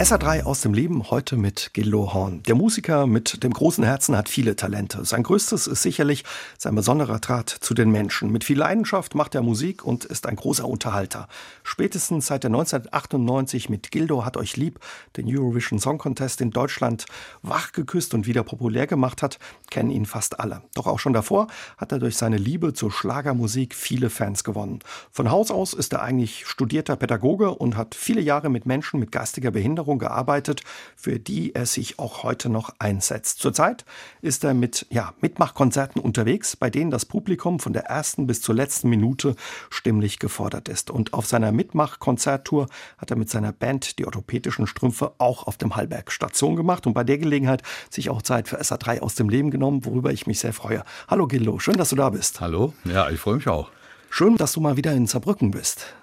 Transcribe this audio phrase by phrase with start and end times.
[0.00, 2.42] SA3 aus dem Leben heute mit Gildo Horn.
[2.44, 5.04] Der Musiker mit dem großen Herzen hat viele Talente.
[5.04, 6.24] Sein größtes ist sicherlich
[6.56, 8.32] sein besonderer Draht zu den Menschen.
[8.32, 11.28] Mit viel Leidenschaft macht er Musik und ist ein großer Unterhalter.
[11.64, 14.80] Spätestens seit er 1998 mit Gildo hat euch lieb
[15.18, 17.04] den Eurovision Song Contest in Deutschland
[17.42, 19.38] wachgeküsst und wieder populär gemacht hat,
[19.68, 20.62] kennen ihn fast alle.
[20.74, 24.78] Doch auch schon davor hat er durch seine Liebe zur Schlagermusik viele Fans gewonnen.
[25.10, 29.12] Von Haus aus ist er eigentlich studierter Pädagoge und hat viele Jahre mit Menschen mit
[29.12, 30.62] geistiger Behinderung Ernährung gearbeitet,
[30.96, 33.40] für die er sich auch heute noch einsetzt.
[33.40, 33.84] Zurzeit
[34.22, 38.54] ist er mit ja, Mitmachkonzerten unterwegs, bei denen das Publikum von der ersten bis zur
[38.54, 39.34] letzten Minute
[39.70, 40.90] stimmlich gefordert ist.
[40.90, 45.74] Und auf seiner Mitmachkonzerttour hat er mit seiner Band die orthopädischen Strümpfe auch auf dem
[45.74, 49.50] Hallberg Station gemacht und bei der Gelegenheit sich auch Zeit für SA3 aus dem Leben
[49.50, 50.84] genommen, worüber ich mich sehr freue.
[51.08, 52.40] Hallo Gildo, schön, dass du da bist.
[52.40, 53.70] Hallo, ja, ich freue mich auch.
[54.10, 55.94] Schön, dass du mal wieder in Saarbrücken bist.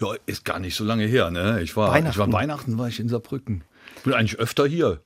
[0.00, 1.30] Ja, ist gar nicht so lange her.
[1.30, 1.60] Ne?
[1.62, 2.12] Ich war Weihnachten.
[2.12, 3.64] Ich war Weihnachten war ich in Saarbrücken.
[3.96, 5.00] Ich bin eigentlich öfter hier.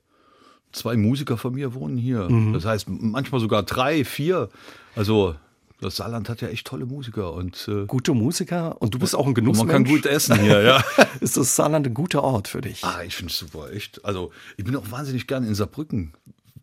[0.73, 2.31] Zwei Musiker von mir wohnen hier.
[2.31, 2.55] Mhm.
[2.55, 4.49] Das heißt, manchmal sogar drei, vier.
[4.97, 5.35] Also
[5.83, 9.27] das Saarland hat ja echt tolle Musiker und äh, gute Musiker und du bist auch
[9.27, 9.73] ein Genussmensch.
[9.73, 10.85] Man kann gut essen hier, ja.
[11.21, 12.85] ist das Saarland ein guter Ort für dich?
[12.85, 14.05] Ah, ich finde es super, echt.
[14.05, 16.13] Also ich bin auch wahnsinnig gerne in Saarbrücken.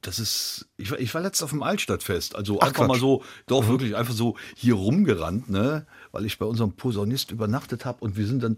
[0.02, 2.88] Das ist, ich war, ich war letztens auf dem Altstadtfest, also Ach, einfach Quatsch.
[2.88, 3.68] mal so, doch mhm.
[3.68, 5.86] wirklich einfach so hier rumgerannt, ne?
[6.12, 8.58] weil ich bei unserem Posaunist übernachtet habe und wir sind dann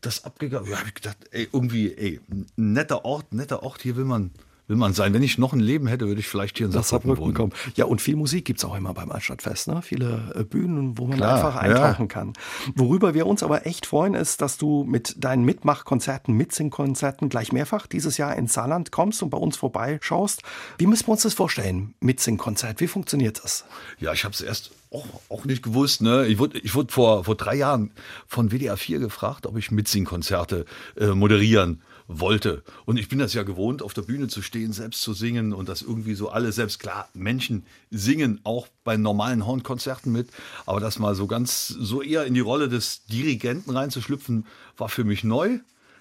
[0.00, 0.70] das abgegangen.
[0.70, 2.20] Ja, habe ich gedacht, ey, irgendwie, ey,
[2.56, 4.32] netter Ort, netter Ort, hier will man,
[4.66, 5.12] will man sein.
[5.12, 7.34] Wenn ich noch ein Leben hätte, würde ich vielleicht hier in Saarbrücken wohnen.
[7.34, 7.52] Kommen.
[7.76, 9.68] Ja, und viel Musik gibt es auch immer beim Altstadtfest.
[9.68, 9.82] Ne?
[9.82, 12.06] Viele äh, Bühnen, wo man Klar, einfach eintauchen ja.
[12.06, 12.32] kann.
[12.74, 17.86] Worüber wir uns aber echt freuen, ist, dass du mit deinen Mitmachkonzerten, Mitsingkonzerten gleich mehrfach
[17.86, 20.42] dieses Jahr ins Saarland kommst und bei uns vorbeischaust.
[20.78, 22.80] Wie müssen wir uns das vorstellen, Mitsingkonzert?
[22.80, 23.64] Wie funktioniert das?
[23.98, 26.00] Ja, ich habe es erst auch, auch nicht gewusst.
[26.00, 26.26] Ne?
[26.26, 27.90] Ich wurde, ich wurde vor, vor drei Jahren
[28.26, 30.64] von WDR 4 gefragt, ob ich Mitsingkonzerte
[30.96, 32.62] äh, moderieren wollte.
[32.84, 35.68] Und ich bin das ja gewohnt, auf der Bühne zu stehen, selbst zu singen und
[35.68, 36.78] das irgendwie so alle selbst.
[36.78, 40.28] Klar, Menschen singen auch bei normalen Hornkonzerten mit,
[40.66, 44.46] aber das mal so ganz, so eher in die Rolle des Dirigenten reinzuschlüpfen,
[44.76, 45.60] war für mich neu.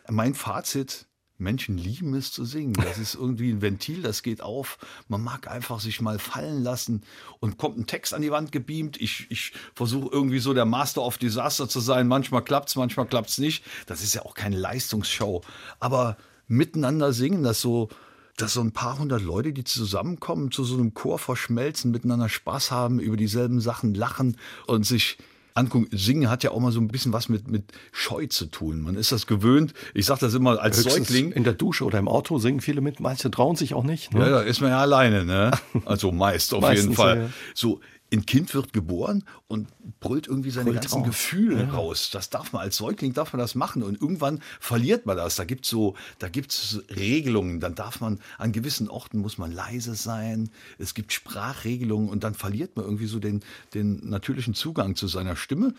[0.10, 1.06] Mein Fazit,
[1.38, 2.74] Menschen lieben es zu singen.
[2.74, 4.78] Das ist irgendwie ein Ventil, das geht auf.
[5.08, 7.04] Man mag einfach sich mal fallen lassen
[7.40, 9.00] und kommt ein Text an die Wand gebeamt.
[9.02, 12.08] Ich, ich versuche irgendwie so der Master of Disaster zu sein.
[12.08, 13.64] Manchmal klappt's, manchmal klappt's nicht.
[13.88, 15.42] Das ist ja auch keine Leistungsshow.
[15.80, 16.18] Aber
[16.48, 17.90] miteinander singen, das so,
[18.38, 22.72] dass so ein paar hundert Leute, die zusammenkommen, zu so einem Chor verschmelzen, miteinander Spaß
[22.72, 25.18] haben, über dieselben Sachen lachen und sich
[25.56, 25.88] angucken.
[25.92, 28.82] Singen hat ja auch mal so ein bisschen was mit, mit Scheu zu tun.
[28.82, 29.74] Man ist das gewöhnt.
[29.94, 31.32] Ich sage das immer als Höchstens Säugling.
[31.32, 33.00] In der Dusche oder im Auto singen viele mit.
[33.00, 34.14] Manche trauen sich auch nicht.
[34.14, 34.22] Ne?
[34.22, 35.26] Ja, da ist man ja alleine.
[35.26, 35.52] Ne?
[35.86, 37.30] Also meist auf jeden Fall.
[37.54, 37.82] So
[38.14, 39.68] ein Kind wird geboren und
[40.00, 41.08] brüllt irgendwie seine brüllt ganzen raus.
[41.08, 41.70] Gefühle ja.
[41.72, 42.10] raus.
[42.12, 45.36] Das darf man als Säugling darf man das machen und irgendwann verliert man das.
[45.36, 47.60] Da gibt's so, da gibt's Regelungen.
[47.60, 50.50] Dann darf man an gewissen Orten muss man leise sein.
[50.78, 53.42] Es gibt Sprachregelungen und dann verliert man irgendwie so den
[53.74, 55.74] den natürlichen Zugang zu seiner Stimme.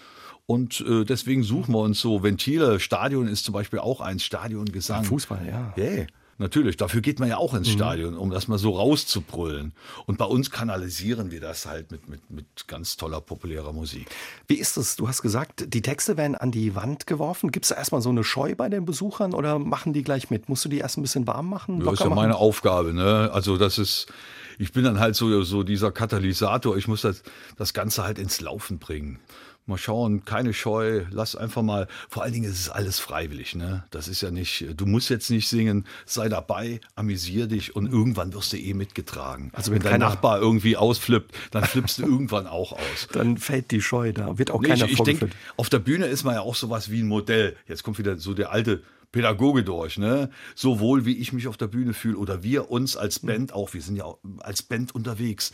[0.47, 2.79] Und äh, deswegen suchen wir uns so Ventile.
[2.81, 5.05] Stadion ist zum Beispiel auch ein Stadiongesang.
[5.05, 5.75] Fußball, ja.
[5.77, 6.07] Yeah.
[6.39, 7.73] Natürlich, dafür geht man ja auch ins mhm.
[7.73, 9.73] Stadion, um das mal so rauszubrüllen.
[10.07, 14.09] Und bei uns kanalisieren wir das halt mit, mit, mit ganz toller, populärer Musik.
[14.49, 14.97] Wie ist es?
[14.97, 17.51] Du hast gesagt, die Texte werden an die Wand geworfen.
[17.51, 20.49] Gibt es da erstmal so eine Scheu bei den Besuchern oder machen die gleich mit?
[20.49, 21.81] Musst du die erst ein bisschen warm machen?
[21.81, 22.17] Das ist ja machen?
[22.17, 22.93] meine Aufgabe.
[22.93, 23.31] Ne?
[23.33, 24.07] Also das ist,
[24.59, 26.77] ich bin dann halt so, so dieser Katalysator.
[26.77, 27.23] Ich muss das,
[27.57, 29.21] das Ganze halt ins Laufen bringen
[29.67, 33.85] mal schauen, keine Scheu, lass einfach mal, vor allen Dingen ist es alles freiwillig, ne?
[33.91, 38.35] Das ist ja nicht, du musst jetzt nicht singen, sei dabei, amüsier dich und irgendwann
[38.35, 39.51] wirst du eh mitgetragen.
[39.55, 43.09] Also wenn dein Nachbar irgendwie ausflippt, dann flippst du irgendwann auch aus.
[43.13, 46.07] Dann fällt die Scheu da, wird auch nee, keiner ich, ich denk, Auf der Bühne
[46.07, 47.57] ist man ja auch sowas wie ein Modell.
[47.67, 48.83] Jetzt kommt wieder so der alte
[49.15, 50.29] Pädagoge durch, ne?
[50.57, 53.81] Sowohl wie ich mich auf der Bühne fühle oder wir uns als Band auch, wir
[53.81, 55.53] sind ja als Band unterwegs.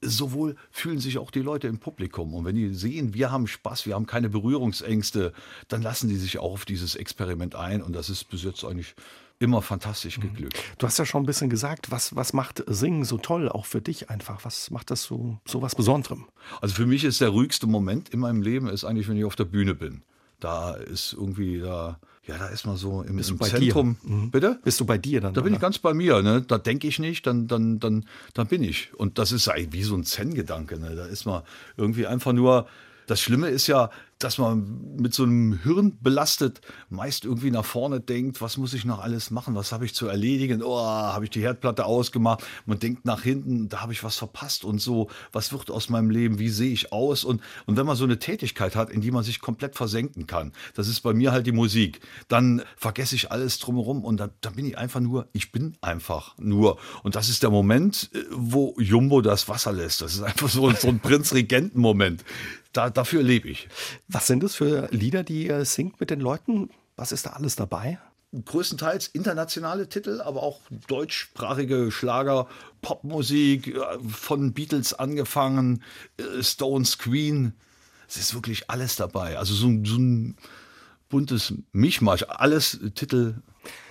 [0.00, 2.32] Sowohl fühlen sich auch die Leute im Publikum.
[2.32, 5.34] Und wenn die sehen, wir haben Spaß, wir haben keine Berührungsängste,
[5.68, 7.82] dann lassen die sich auch auf dieses Experiment ein.
[7.82, 8.94] Und das ist bis jetzt eigentlich
[9.38, 10.22] immer fantastisch mhm.
[10.22, 10.58] geglückt.
[10.78, 13.82] Du hast ja schon ein bisschen gesagt, was, was macht Singen so toll, auch für
[13.82, 14.42] dich einfach?
[14.46, 16.24] Was macht das so, so was Besonderem?
[16.62, 19.36] Also für mich ist der ruhigste Moment in meinem Leben, ist eigentlich, wenn ich auf
[19.36, 20.02] der Bühne bin.
[20.40, 23.96] Da ist irgendwie, da, ja, da ist man so im, im Zentrum.
[24.02, 24.30] Mhm.
[24.30, 24.60] Bitte?
[24.62, 25.34] Bist du bei dir dann?
[25.34, 25.56] Da bin oder?
[25.56, 26.22] ich ganz bei mir.
[26.22, 26.42] Ne?
[26.42, 28.04] Da denke ich nicht, dann, dann, dann,
[28.34, 28.94] dann bin ich.
[28.94, 30.78] Und das ist wie so ein Zen-Gedanke.
[30.78, 30.94] Ne?
[30.94, 31.42] Da ist man
[31.76, 32.68] irgendwie einfach nur.
[33.08, 33.90] Das Schlimme ist ja,
[34.24, 38.84] dass man mit so einem Hirn belastet meist irgendwie nach vorne denkt, was muss ich
[38.84, 42.78] noch alles machen, was habe ich zu erledigen, oh, habe ich die Herdplatte ausgemacht, man
[42.78, 46.38] denkt nach hinten, da habe ich was verpasst und so, was wird aus meinem Leben,
[46.38, 47.24] wie sehe ich aus?
[47.24, 50.52] Und, und wenn man so eine Tätigkeit hat, in die man sich komplett versenken kann,
[50.74, 54.54] das ist bei mir halt die Musik, dann vergesse ich alles drumherum und dann, dann
[54.54, 56.78] bin ich einfach nur, ich bin einfach nur.
[57.02, 60.70] Und das ist der Moment, äh, wo Jumbo das Wasser lässt, das ist einfach so,
[60.72, 62.24] so ein Prinz-Regenten-Moment
[62.72, 63.68] da, dafür lebe ich.
[64.08, 66.70] Was sind das für Lieder, die ihr singt mit den Leuten?
[66.96, 67.98] Was ist da alles dabei?
[68.32, 72.48] größtenteils internationale Titel, aber auch deutschsprachige Schlager,
[72.80, 75.82] Popmusik, äh, von Beatles angefangen,
[76.16, 77.52] äh, Stones, Queen.
[78.08, 79.38] Es ist wirklich alles dabei.
[79.38, 80.36] Also so, so ein
[81.08, 82.24] buntes Mischmasch.
[82.28, 83.42] Alles Titel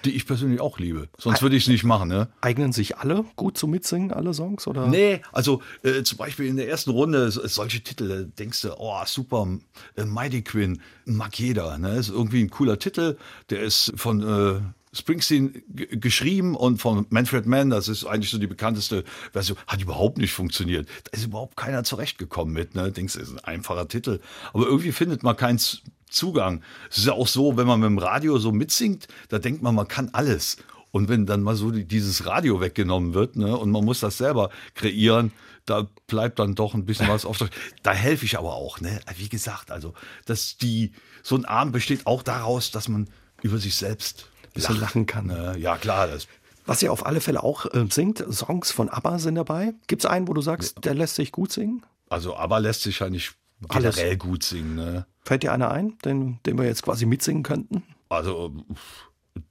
[0.06, 1.10] die ich persönlich auch liebe.
[1.18, 2.10] Sonst würde ich es nicht machen.
[2.10, 2.28] Ne?
[2.42, 4.68] Eignen sich alle gut zum Mitsingen, alle Songs?
[4.68, 4.88] Oder?
[4.88, 9.02] Nee, also äh, zum Beispiel in der ersten Runde solche Titel, da denkst du, oh
[9.06, 9.48] super,
[9.96, 11.78] äh, Mighty Quinn, mag jeder.
[11.78, 11.96] Ne?
[11.96, 13.18] Ist irgendwie ein cooler Titel,
[13.50, 14.62] der ist von äh,
[14.94, 20.18] Springsteen geschrieben und von Manfred Mann, das ist eigentlich so die bekannteste Version, hat überhaupt
[20.18, 20.88] nicht funktioniert.
[21.06, 22.76] Da ist überhaupt keiner zurechtgekommen mit.
[22.76, 22.92] Ne?
[22.92, 24.20] Denkst du, ist ein einfacher Titel.
[24.52, 26.62] Aber irgendwie findet man keins Zugang.
[26.90, 29.76] Es ist ja auch so, wenn man mit dem Radio so mitsingt, da denkt man,
[29.76, 30.58] man kann alles.
[30.92, 34.50] Und wenn dann mal so dieses Radio weggenommen wird ne, und man muss das selber
[34.76, 35.32] kreieren,
[35.66, 37.38] da bleibt dann doch ein bisschen was auf.
[37.82, 38.82] Da helfe ich aber auch.
[38.82, 39.00] Ne?
[39.16, 39.94] Wie gesagt, also
[40.26, 40.92] dass die
[41.24, 43.08] so ein Abend besteht auch daraus, dass man
[43.42, 45.28] über sich selbst lacht, lachen kann.
[45.28, 45.56] Ne?
[45.58, 46.28] Ja klar, das
[46.66, 49.74] was ihr auf alle Fälle auch äh, singt, Songs von ABBA sind dabei.
[49.88, 51.84] Gibt es einen, wo du sagst, der lässt sich gut singen?
[52.10, 53.34] Also ABBA lässt sich ja nicht
[53.70, 54.20] generell Alles.
[54.20, 54.76] gut singen.
[54.76, 55.06] Ne?
[55.24, 57.84] Fällt dir einer ein, den, den wir jetzt quasi mitsingen könnten?
[58.10, 58.54] Also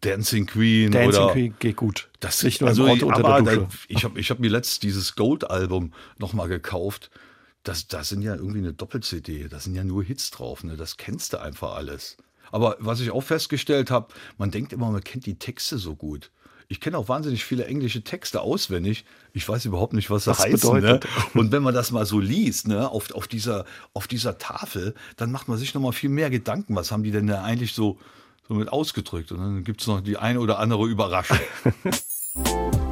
[0.01, 2.11] Dancing Queen Dancing oder Queen geht gut.
[2.21, 3.79] Das nicht nur also, im Auto unter aber der Dusche.
[3.89, 7.11] Ich habe ich hab mir letztens dieses Gold-Album nochmal gekauft.
[7.63, 9.49] Das, das sind ja irgendwie eine Doppel-CD.
[9.49, 10.65] Da sind ja nur Hits drauf.
[10.65, 10.77] Ne?
[10.77, 12.17] Das kennst du einfach alles.
[12.51, 16.31] Aber was ich auch festgestellt habe, man denkt immer, man kennt die Texte so gut.
[16.73, 19.05] Ich kenne auch wahnsinnig viele englische Texte auswendig.
[19.33, 20.73] Ich weiß überhaupt nicht, was das was heißt.
[20.75, 21.01] Ne?
[21.35, 25.33] Und wenn man das mal so liest, ne, auf, auf, dieser, auf dieser Tafel, dann
[25.33, 26.77] macht man sich noch mal viel mehr Gedanken.
[26.77, 27.99] Was haben die denn da eigentlich so,
[28.47, 29.33] so mit ausgedrückt?
[29.33, 31.39] Und dann gibt es noch die eine oder andere Überraschung.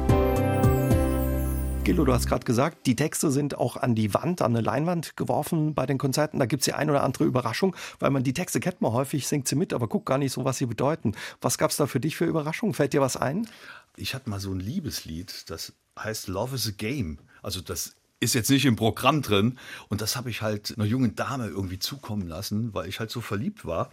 [1.83, 5.17] Gillo, du hast gerade gesagt, die Texte sind auch an die Wand, an eine Leinwand
[5.17, 6.37] geworfen bei den Konzerten.
[6.37, 9.27] Da gibt es die ein oder andere Überraschung, weil man die Texte kennt man häufig,
[9.27, 11.15] singt sie mit, aber guckt gar nicht so, was sie bedeuten.
[11.41, 12.75] Was gab es da für dich für Überraschungen?
[12.75, 13.47] Fällt dir was ein?
[13.95, 17.17] Ich hatte mal so ein Liebeslied, das heißt Love is a Game.
[17.41, 19.57] Also das ist jetzt nicht im Programm drin.
[19.87, 23.21] Und das habe ich halt einer jungen Dame irgendwie zukommen lassen, weil ich halt so
[23.21, 23.91] verliebt war.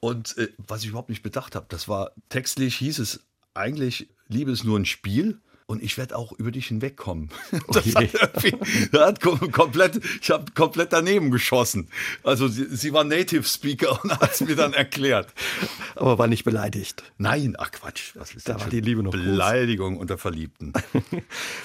[0.00, 3.20] Und äh, was ich überhaupt nicht bedacht habe, das war textlich hieß es
[3.54, 7.30] eigentlich, Liebe ist nur ein Spiel und ich werde auch über dich hinwegkommen.
[7.68, 8.10] Das okay.
[8.92, 11.88] hat, hat komplett, ich habe komplett daneben geschossen.
[12.22, 15.32] Also sie, sie war Native Speaker und hat es mir dann erklärt.
[15.96, 17.02] Aber war nicht beleidigt.
[17.18, 18.14] Nein, ach Quatsch.
[18.14, 20.02] Was ist da war die Liebe noch Beleidigung groß.
[20.02, 20.72] unter Verliebten.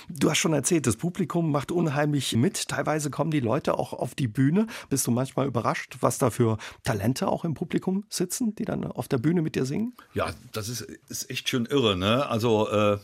[0.09, 2.67] Du hast schon erzählt, das Publikum macht unheimlich mit.
[2.67, 4.67] Teilweise kommen die Leute auch auf die Bühne.
[4.89, 9.07] Bist du manchmal überrascht, was da für Talente auch im Publikum sitzen, die dann auf
[9.07, 9.93] der Bühne mit dir singen?
[10.13, 11.97] Ja, das ist, ist echt schon irre.
[11.97, 12.27] Ne?
[12.27, 12.97] Also äh,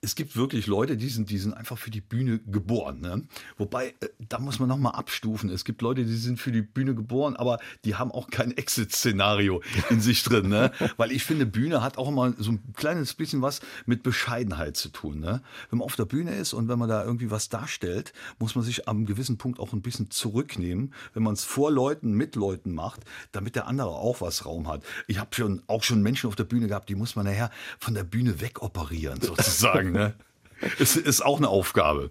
[0.00, 3.00] es gibt wirklich Leute, die sind, die sind einfach für die Bühne geboren.
[3.00, 3.22] Ne?
[3.56, 5.50] Wobei, äh, da muss man nochmal abstufen.
[5.50, 9.62] Es gibt Leute, die sind für die Bühne geboren, aber die haben auch kein Exit-Szenario
[9.90, 10.48] in sich drin.
[10.48, 10.72] Ne?
[10.96, 14.88] Weil ich finde, Bühne hat auch immer so ein kleines bisschen was mit Bescheidenheit zu
[14.90, 15.20] tun.
[15.20, 15.42] Ne?
[15.70, 18.64] Wenn man auf der Bühne ist und wenn man da irgendwie was darstellt, muss man
[18.64, 22.72] sich am gewissen Punkt auch ein bisschen zurücknehmen, wenn man es vor Leuten, mit Leuten
[22.72, 23.00] macht,
[23.32, 24.82] damit der andere auch was Raum hat.
[25.06, 27.94] Ich habe schon auch schon Menschen auf der Bühne gehabt, die muss man nachher von
[27.94, 30.14] der Bühne wegoperieren, sozusagen sagen.
[30.60, 30.70] Ne?
[30.78, 32.10] Es ist auch eine Aufgabe.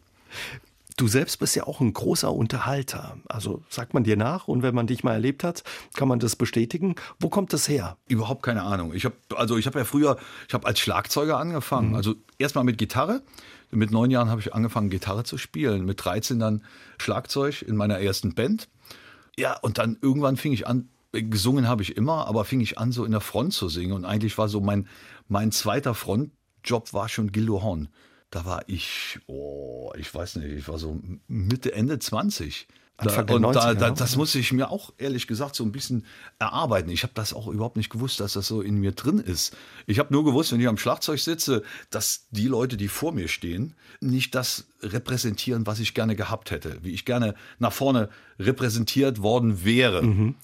[0.98, 3.17] Du selbst bist ja auch ein großer Unterhalter.
[3.27, 5.63] Also sagt man dir nach und wenn man dich mal erlebt hat,
[5.96, 6.96] kann man das bestätigen.
[7.20, 7.98] Wo kommt das her?
[8.08, 8.94] Überhaupt keine Ahnung.
[8.94, 10.17] Ich habe also ich habe ja früher,
[10.48, 11.89] ich habe als Schlagzeuger angefangen.
[11.89, 11.96] Mhm.
[11.96, 13.24] Also erstmal mit Gitarre.
[13.72, 15.84] Mit neun Jahren habe ich angefangen Gitarre zu spielen.
[15.84, 16.63] Mit 13 dann
[16.98, 18.70] Schlagzeug in meiner ersten Band.
[19.38, 20.88] Ja und dann irgendwann fing ich an.
[21.12, 24.05] Gesungen habe ich immer, aber fing ich an so in der Front zu singen und
[24.05, 24.88] eigentlich war so mein
[25.27, 26.32] mein zweiter Front
[26.65, 27.89] Job war schon Gildo Horn.
[28.31, 32.67] Da war ich, oh, ich weiß nicht, ich war so Mitte, Ende 20.
[32.98, 36.05] Da, und 90er, da, da, das musste ich mir auch ehrlich gesagt so ein bisschen
[36.39, 36.89] erarbeiten.
[36.89, 39.55] Ich habe das auch überhaupt nicht gewusst, dass das so in mir drin ist.
[39.86, 43.27] Ich habe nur gewusst, wenn ich am Schlagzeug sitze, dass die Leute, die vor mir
[43.27, 49.22] stehen, nicht das repräsentieren, was ich gerne gehabt hätte, wie ich gerne nach vorne repräsentiert
[49.22, 50.01] worden wäre.
[50.01, 50.36] Mhm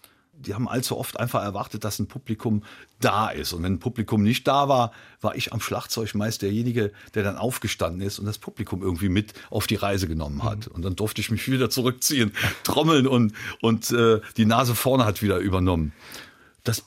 [0.41, 2.63] die haben allzu oft einfach erwartet, dass ein Publikum
[2.99, 3.53] da ist.
[3.53, 7.37] Und wenn ein Publikum nicht da war, war ich am Schlagzeug meist derjenige, der dann
[7.37, 10.67] aufgestanden ist und das Publikum irgendwie mit auf die Reise genommen hat.
[10.67, 10.75] Mhm.
[10.75, 12.33] Und dann durfte ich mich wieder zurückziehen,
[12.63, 15.93] trommeln und, und äh, die Nase vorne hat wieder übernommen.
[16.63, 16.79] Das,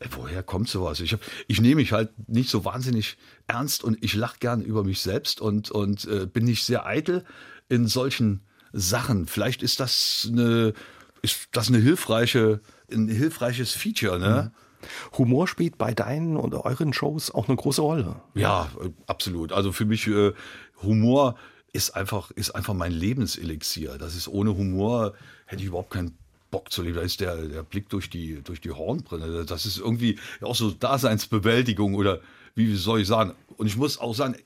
[0.00, 1.00] äh, woher kommt sowas?
[1.00, 3.16] Ich, hab, ich nehme mich halt nicht so wahnsinnig
[3.46, 7.24] ernst und ich lache gern über mich selbst und, und äh, bin nicht sehr eitel
[7.68, 8.42] in solchen
[8.72, 9.26] Sachen.
[9.26, 10.72] Vielleicht ist das eine,
[11.22, 12.60] ist das eine hilfreiche,
[12.92, 14.52] ein hilfreiches Feature, ne?
[14.52, 15.18] Mhm.
[15.18, 18.16] Humor spielt bei deinen und euren Shows auch eine große Rolle.
[18.34, 18.68] Ja,
[19.06, 19.52] absolut.
[19.52, 20.32] Also für mich äh,
[20.82, 21.36] Humor
[21.72, 23.96] ist einfach, ist einfach mein Lebenselixier.
[23.98, 25.14] Das ist ohne Humor
[25.46, 26.18] hätte ich überhaupt keinen
[26.50, 26.96] Bock zu leben.
[26.96, 29.44] Da ist der, der Blick durch die, durch die Hornbrille.
[29.44, 32.20] Das ist irgendwie auch so Daseinsbewältigung oder
[32.54, 33.32] wie soll ich sagen?
[33.56, 34.36] Und ich muss auch sagen,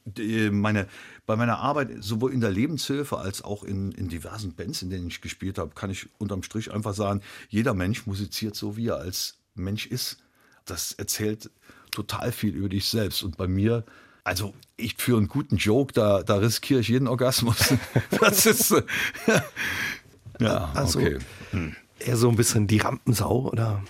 [0.50, 0.86] meine,
[1.26, 5.08] bei meiner Arbeit, sowohl in der Lebenshilfe als auch in, in diversen Bands, in denen
[5.08, 8.96] ich gespielt habe, kann ich unterm Strich einfach sagen, jeder Mensch musiziert so, wie er
[8.96, 10.18] als Mensch ist.
[10.64, 11.50] Das erzählt
[11.90, 13.22] total viel über dich selbst.
[13.22, 13.84] Und bei mir,
[14.24, 17.74] also ich für einen guten Joke, da, da riskiere ich jeden Orgasmus.
[18.20, 18.70] das ist.
[20.40, 21.18] ja, also, okay.
[21.98, 23.82] Eher so ein bisschen die Rampensau, oder?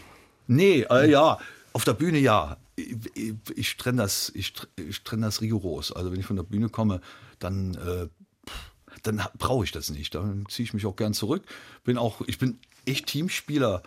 [0.46, 1.38] Nee, äh, ja,
[1.72, 5.92] auf der Bühne ja ich, ich trenne das, ich, ich trenne das rigoros.
[5.92, 7.00] Also wenn ich von der Bühne komme,
[7.38, 8.08] dann, äh,
[9.02, 10.14] dann brauche ich das nicht.
[10.14, 11.44] Dann ziehe ich mich auch gern zurück.
[11.84, 13.82] Bin auch, ich bin echt Teamspieler.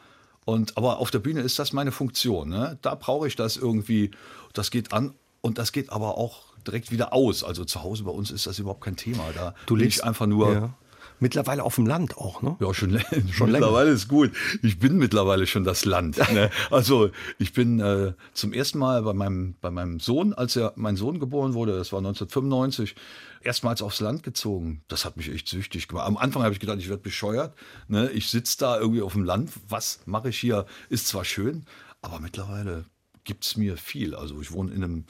[0.46, 2.50] Und, aber auf der Bühne ist das meine Funktion.
[2.50, 2.79] Ne?
[2.81, 4.12] Da brauche ich das irgendwie.
[4.53, 7.43] Das geht an und das geht aber auch direkt wieder aus.
[7.43, 9.31] Also zu Hause bei uns ist das überhaupt kein Thema.
[9.34, 10.53] Da du lebst einfach nur.
[10.53, 10.74] Ja.
[11.19, 12.55] Mittlerweile auf dem Land auch, ne?
[12.59, 12.99] Ja, schon,
[13.31, 14.31] schon mittlerweile ist gut.
[14.63, 16.17] Ich bin mittlerweile schon das Land.
[16.33, 16.49] Ne?
[16.71, 20.95] Also ich bin äh, zum ersten Mal bei meinem, bei meinem Sohn, als er mein
[20.95, 22.95] Sohn geboren wurde, das war 1995,
[23.41, 24.83] erstmals aufs Land gezogen.
[24.88, 26.07] Das hat mich echt süchtig gemacht.
[26.07, 27.55] Am Anfang habe ich gedacht, ich werde bescheuert.
[27.88, 28.09] Ne?
[28.11, 29.51] Ich sitze da irgendwie auf dem Land.
[29.67, 30.65] Was mache ich hier?
[30.89, 31.65] Ist zwar schön,
[32.01, 32.85] aber mittlerweile
[33.23, 34.15] gibt es mir viel.
[34.15, 35.05] Also ich wohne in einem,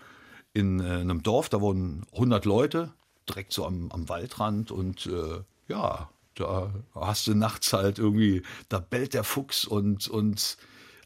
[0.54, 2.94] in, äh, einem Dorf, da wohnen 100 Leute,
[3.28, 8.80] direkt so am, am Waldrand und äh, ja, da hast du nachts halt irgendwie, da
[8.80, 10.58] bellt der Fuchs und, und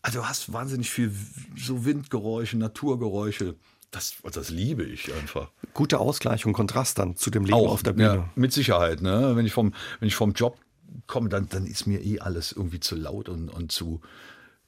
[0.01, 1.13] also du hast wahnsinnig viel
[1.55, 3.55] so Windgeräusche, Naturgeräusche.
[3.91, 5.51] Das, das liebe ich einfach.
[5.74, 8.15] Guter Ausgleich und Kontrast dann zu dem Leben Auch, auf der Bühne.
[8.15, 9.01] Ja, mit Sicherheit.
[9.01, 9.36] Ne?
[9.36, 10.58] Wenn, ich vom, wenn ich vom Job
[11.05, 14.01] komme, dann, dann ist mir eh alles irgendwie zu laut und, und zu,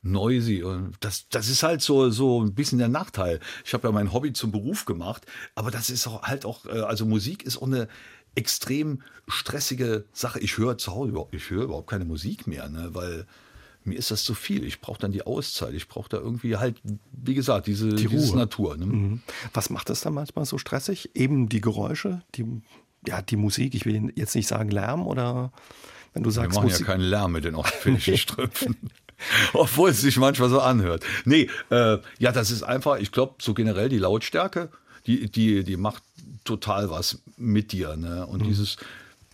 [0.05, 0.63] noisy.
[0.63, 3.39] Und das, das ist halt so, so ein bisschen der Nachteil.
[3.65, 5.25] Ich habe ja mein Hobby zum Beruf gemacht,
[5.55, 7.87] aber das ist auch halt auch, äh, also Musik ist auch eine
[8.35, 10.39] extrem stressige Sache.
[10.39, 13.25] Ich höre zu Hause überhaupt, ich höre überhaupt keine Musik mehr, ne, weil
[13.85, 14.63] mir ist das zu viel.
[14.63, 15.73] Ich brauche dann die Auszeit.
[15.73, 18.77] Ich brauche da irgendwie halt, wie gesagt, diese, die diese Natur.
[18.77, 18.85] Ne?
[18.85, 19.21] Mhm.
[19.53, 21.11] Was macht das dann manchmal so stressig?
[21.13, 22.45] Eben die Geräusche, die,
[23.07, 23.75] ja, die Musik.
[23.75, 25.51] Ich will jetzt nicht sagen Lärm oder
[26.13, 26.51] wenn du sagst.
[26.51, 28.75] Wir machen Musik ja keinen Lärm mit den orthopädischen Strümpfen.
[29.53, 31.03] Obwohl es sich manchmal so anhört.
[31.23, 34.69] Nee, äh, ja, das ist einfach, ich glaube, so generell die Lautstärke,
[35.05, 36.03] die, die, die macht
[36.45, 37.97] total was mit dir.
[37.97, 38.25] Ne?
[38.25, 38.47] Und mhm.
[38.47, 38.77] dieses,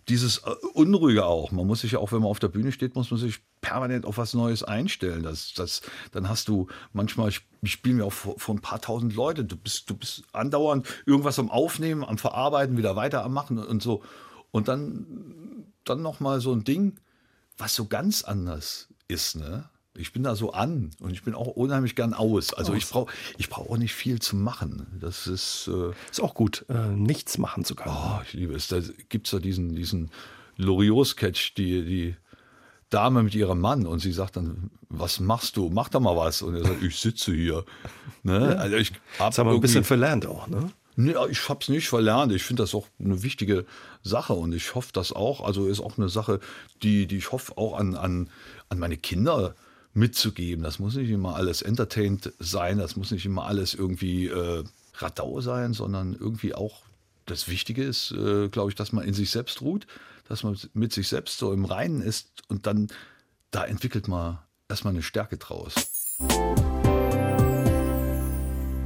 [0.08, 1.51] dieses äh, Unruhige auch.
[1.51, 4.06] Man muss sich ja auch, wenn man auf der Bühne steht, muss man sich permanent
[4.06, 5.24] auf was Neues einstellen.
[5.24, 7.32] Das, das, dann hast du manchmal,
[7.63, 9.46] spielen wir auch vor, vor ein paar tausend Leute.
[9.46, 13.84] Du bist, du bist andauernd irgendwas am Aufnehmen, am Verarbeiten, wieder weiter am Machen und
[13.84, 14.03] so.
[14.51, 17.00] Und dann, dann nochmal so ein Ding,
[17.58, 19.36] was so ganz anders ist.
[19.36, 19.70] Ne?
[19.95, 22.53] Ich bin da so an und ich bin auch unheimlich gern aus.
[22.53, 22.77] Also aus.
[22.77, 24.88] ich brauche ich brauch auch nicht viel zu machen.
[25.00, 27.95] Das ist, äh, ist auch gut, äh, nichts machen zu können.
[27.98, 28.67] Oh, ich liebe es.
[28.67, 28.79] Da
[29.10, 30.10] gibt es ja diesen, diesen
[30.55, 32.15] Loriot-Sketch, die, die
[32.89, 35.69] Dame mit ihrem Mann und sie sagt dann, was machst du?
[35.69, 36.41] Mach doch mal was.
[36.41, 37.65] Und er sagt, ich sitze hier.
[38.24, 38.53] Ne?
[38.53, 38.60] Ja.
[38.60, 40.71] Also ich hab das haben wir ein bisschen verlernt auch, ne?
[40.98, 42.33] Nee, ich habe es nicht verlernt.
[42.33, 43.65] Ich finde das auch eine wichtige
[44.03, 45.41] Sache und ich hoffe das auch.
[45.41, 46.41] Also ist auch eine Sache,
[46.83, 48.29] die, die ich hoffe auch an, an,
[48.69, 49.55] an meine Kinder
[49.93, 50.63] mitzugeben.
[50.63, 54.63] Das muss nicht immer alles entertained sein, das muss nicht immer alles irgendwie äh,
[54.95, 56.83] Radau sein, sondern irgendwie auch
[57.25, 59.88] das Wichtige ist, äh, glaube ich, dass man in sich selbst ruht,
[60.27, 62.88] dass man mit sich selbst so im Reinen ist und dann
[63.51, 65.75] da entwickelt man erstmal eine Stärke draus.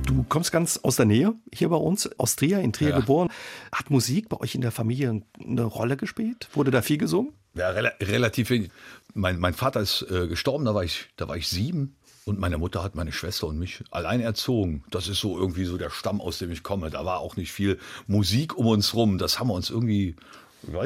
[0.06, 3.00] Du kommst ganz aus der Nähe hier bei uns, aus Trier, in Trier ja.
[3.00, 3.30] geboren.
[3.72, 6.48] Hat Musik bei euch in der Familie eine Rolle gespielt?
[6.54, 7.34] Wurde da viel gesungen?
[7.54, 8.72] Ja, rel relativ wenig.
[9.16, 11.96] Mein, mein Vater ist äh, gestorben, da war, ich, da war ich sieben.
[12.26, 14.84] Und meine Mutter hat meine Schwester und mich allein erzogen.
[14.90, 16.90] Das ist so irgendwie so der Stamm, aus dem ich komme.
[16.90, 19.18] Da war auch nicht viel Musik um uns rum.
[19.18, 20.16] Das haben wir uns irgendwie,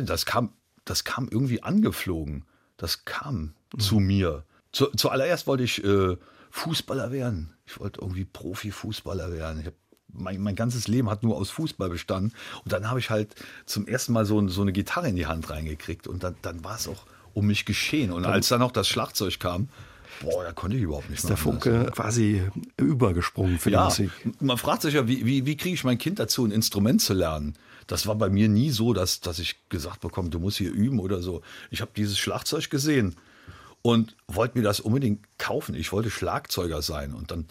[0.05, 0.53] das kam,
[0.85, 2.45] das kam irgendwie angeflogen.
[2.77, 3.79] Das kam mhm.
[3.79, 4.43] zu mir.
[4.73, 6.17] Zu, zuallererst wollte ich äh,
[6.51, 7.53] Fußballer werden.
[7.65, 9.61] Ich wollte irgendwie Profifußballer werden.
[9.61, 9.77] Ich habe
[10.11, 12.33] mein, mein ganzes Leben hat nur aus Fußball bestanden.
[12.63, 13.33] Und dann habe ich halt
[13.65, 16.07] zum ersten Mal so, so eine Gitarre in die Hand reingekriegt.
[16.07, 17.05] Und dann, dann war es auch
[17.39, 18.11] um mich geschehen.
[18.11, 19.69] Und als dann auch das Schlagzeug kam,
[20.21, 22.43] boah, da konnte ich überhaupt nicht Ist der Funke quasi
[22.77, 24.41] übergesprungen für ja, die Musik.
[24.41, 27.13] Man fragt sich ja, wie, wie, wie kriege ich mein Kind dazu, ein Instrument zu
[27.13, 27.55] lernen?
[27.87, 30.99] Das war bei mir nie so, dass, dass ich gesagt bekomme, du musst hier üben
[30.99, 31.41] oder so.
[31.71, 33.15] Ich habe dieses Schlagzeug gesehen
[33.81, 35.73] und wollte mir das unbedingt kaufen.
[35.73, 37.45] Ich wollte Schlagzeuger sein und dann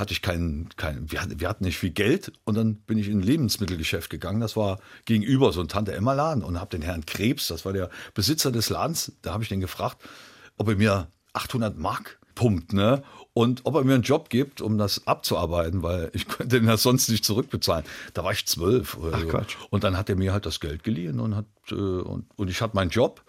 [0.00, 3.08] hatte ich keinen, keinen wir, hatten, wir hatten nicht viel Geld und dann bin ich
[3.08, 4.40] in ein Lebensmittelgeschäft gegangen.
[4.40, 8.50] Das war gegenüber so ein Tante-Emma-Laden und habe den Herrn Krebs, das war der Besitzer
[8.50, 9.98] des Ladens, da habe ich den gefragt,
[10.56, 13.02] ob er mir 800 Mark pumpt, ne?
[13.32, 16.82] Und ob er mir einen Job gibt, um das abzuarbeiten, weil ich könnte ihn das
[16.82, 17.84] sonst nicht zurückbezahlen.
[18.14, 18.98] Da war ich zwölf.
[19.12, 19.26] Ach, so.
[19.28, 19.56] Quatsch.
[19.70, 22.60] Und dann hat er mir halt das Geld geliehen und hat äh, und, und ich
[22.60, 23.22] hatte meinen Job.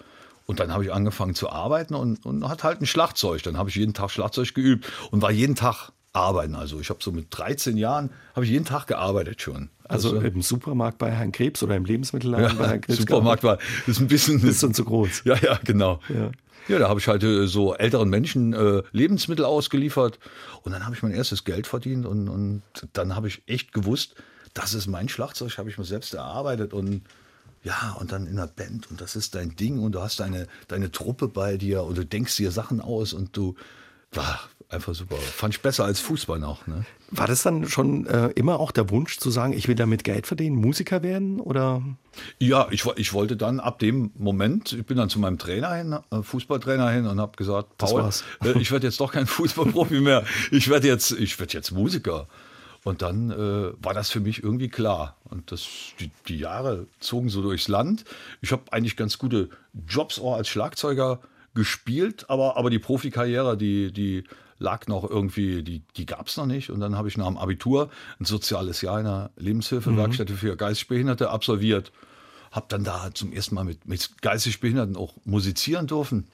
[0.48, 3.44] Und dann habe ich angefangen zu arbeiten und, und hat halt ein Schlagzeug.
[3.44, 6.56] Dann habe ich jeden Tag Schlagzeug geübt und war jeden Tag arbeiten.
[6.56, 9.70] Also ich habe so mit 13 Jahren, habe ich jeden Tag gearbeitet schon.
[9.84, 13.00] Also, also im Supermarkt bei Herrn Krebs oder im Lebensmittelladen ja, bei Herrn Krebs?
[13.00, 14.36] Supermarkt war, ist ein bisschen...
[14.36, 15.24] Ein bisschen zu groß.
[15.26, 16.00] Ja, ja, genau.
[16.10, 16.32] Ja.
[16.68, 20.20] Ja, da habe ich halt äh, so älteren Menschen äh, Lebensmittel ausgeliefert
[20.62, 22.62] und dann habe ich mein erstes Geld verdient und, und
[22.94, 24.16] dann habe ich echt gewusst,
[24.54, 27.02] das ist mein Schlagzeug, habe ich mir selbst erarbeitet und
[27.64, 30.48] ja, und dann in der Band und das ist dein Ding und du hast deine,
[30.68, 33.56] deine Truppe bei dir und du denkst dir Sachen aus und du,
[34.12, 34.40] war
[34.72, 35.16] einfach super.
[35.18, 36.68] Fand ich besser als Fußball noch.
[36.68, 36.86] Ne?
[37.10, 40.28] War das dann schon äh, immer auch der Wunsch zu sagen, ich will damit Geld
[40.28, 41.82] verdienen, Musiker werden oder?
[42.40, 45.98] Ja, ich, ich wollte dann ab dem Moment, ich bin dann zu meinem Trainer hin,
[46.12, 48.10] äh, Fußballtrainer hin und habe gesagt, Paul,
[48.44, 52.28] äh, ich werde jetzt doch kein Fußballprofi mehr, ich werde jetzt, ich werde jetzt Musiker.
[52.84, 55.16] Und dann äh, war das für mich irgendwie klar.
[55.26, 55.68] Und das,
[56.00, 58.06] die, die Jahre zogen so durchs Land.
[58.42, 59.50] Ich habe eigentlich ganz gute
[59.88, 61.20] Jobs auch als Schlagzeuger
[61.54, 64.24] gespielt, aber, aber die Profikarriere, die, die
[64.62, 66.70] lag noch irgendwie, die, die gab es noch nicht.
[66.70, 67.90] Und dann habe ich nach dem Abitur
[68.20, 70.38] ein soziales Jahr in einer Lebenshilfewerkstätte mhm.
[70.38, 71.92] für geistig Behinderte absolviert.
[72.52, 76.28] Habe dann da zum ersten Mal mit, mit geistig Behinderten auch musizieren dürfen.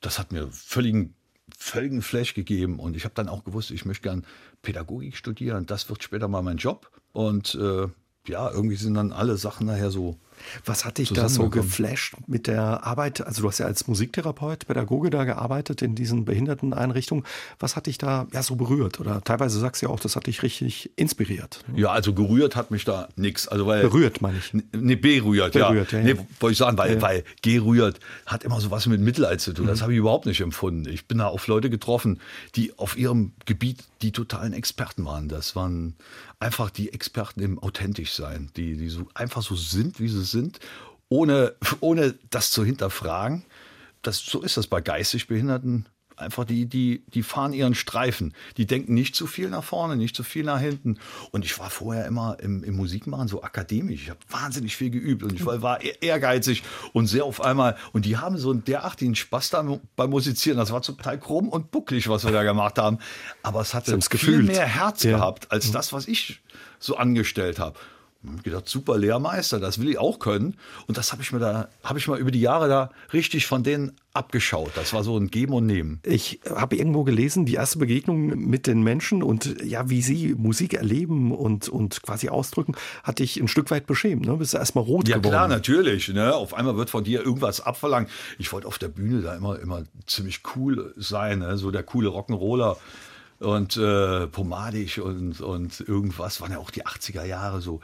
[0.00, 1.14] Das hat mir völligen,
[1.56, 2.78] völligen Flash gegeben.
[2.78, 4.26] Und ich habe dann auch gewusst, ich möchte gern
[4.62, 5.66] Pädagogik studieren.
[5.66, 6.90] Das wird später mal mein Job.
[7.12, 7.88] Und äh,
[8.28, 10.18] ja, irgendwie sind dann alle Sachen nachher so
[10.64, 13.20] was hat dich da so geflasht mit der Arbeit?
[13.26, 17.24] Also du hast ja als Musiktherapeut, Pädagoge da gearbeitet in diesen Behinderteneinrichtungen.
[17.58, 19.00] Was hat dich da ja so berührt?
[19.00, 21.64] Oder teilweise sagst du ja auch, das hat dich richtig inspiriert.
[21.74, 23.48] Ja, also gerührt hat mich da nichts.
[23.48, 24.52] Also weil berührt meine ich.
[24.72, 25.98] Nee, berührt, berührt ja.
[25.98, 26.14] ja, ja.
[26.14, 27.02] Nee, wollte ich sagen, weil, ja.
[27.02, 29.66] weil gerührt hat immer so was mit Mitleid zu tun.
[29.66, 29.70] Mhm.
[29.70, 30.88] Das habe ich überhaupt nicht empfunden.
[30.88, 32.20] Ich bin da auf Leute getroffen,
[32.54, 35.28] die auf ihrem Gebiet die totalen Experten waren.
[35.28, 35.94] Das waren
[36.38, 40.60] einfach die Experten im authentisch sein, die, die so einfach so sind, wie sie sind,
[41.08, 43.44] ohne, ohne das zu hinterfragen.
[44.02, 48.34] Das, so ist das bei geistig Behinderten einfach die, die, die fahren ihren Streifen.
[48.56, 50.98] Die denken nicht zu viel nach vorne, nicht zu viel nach hinten.
[51.30, 54.02] Und ich war vorher immer im, im Musikmachen so akademisch.
[54.02, 57.76] Ich habe wahnsinnig viel geübt und ich war, war e-, ehrgeizig und sehr auf einmal.
[57.92, 60.58] Und die haben so einen derartigen Spaß da beim Musizieren.
[60.58, 62.98] Das war zum Teil krumm und bucklig, was wir da gemacht haben.
[63.42, 65.12] Aber es hatte viel mehr Herz ja.
[65.12, 66.40] gehabt als das, was ich
[66.78, 67.78] so angestellt habe.
[68.26, 70.56] Ich habe gedacht, super Lehrmeister, das will ich auch können.
[70.86, 73.62] Und das habe ich mir da, habe ich mal über die Jahre da richtig von
[73.62, 74.72] denen abgeschaut.
[74.74, 76.00] Das war so ein Geben und Nehmen.
[76.04, 80.74] Ich habe irgendwo gelesen, die erste Begegnung mit den Menschen und ja, wie sie Musik
[80.74, 84.26] erleben und, und quasi ausdrücken, hat dich ein Stück weit beschämt.
[84.26, 84.36] Ne?
[84.36, 85.32] Bist du erstmal rot ja, geworden.
[85.32, 86.08] Ja, klar, natürlich.
[86.08, 86.34] Ne?
[86.34, 88.10] Auf einmal wird von dir irgendwas abverlangt.
[88.38, 91.56] Ich wollte auf der Bühne da immer, immer ziemlich cool sein, ne?
[91.58, 92.76] so der coole Rock'n'Roller
[93.38, 96.40] und äh, pomadig und, und irgendwas.
[96.40, 97.80] Waren ja auch die 80er Jahre so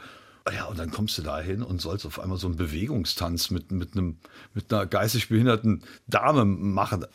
[0.51, 3.71] ja, und dann kommst du da hin und sollst auf einmal so einen Bewegungstanz mit,
[3.71, 4.17] mit, einem,
[4.53, 7.05] mit einer geistig behinderten Dame machen.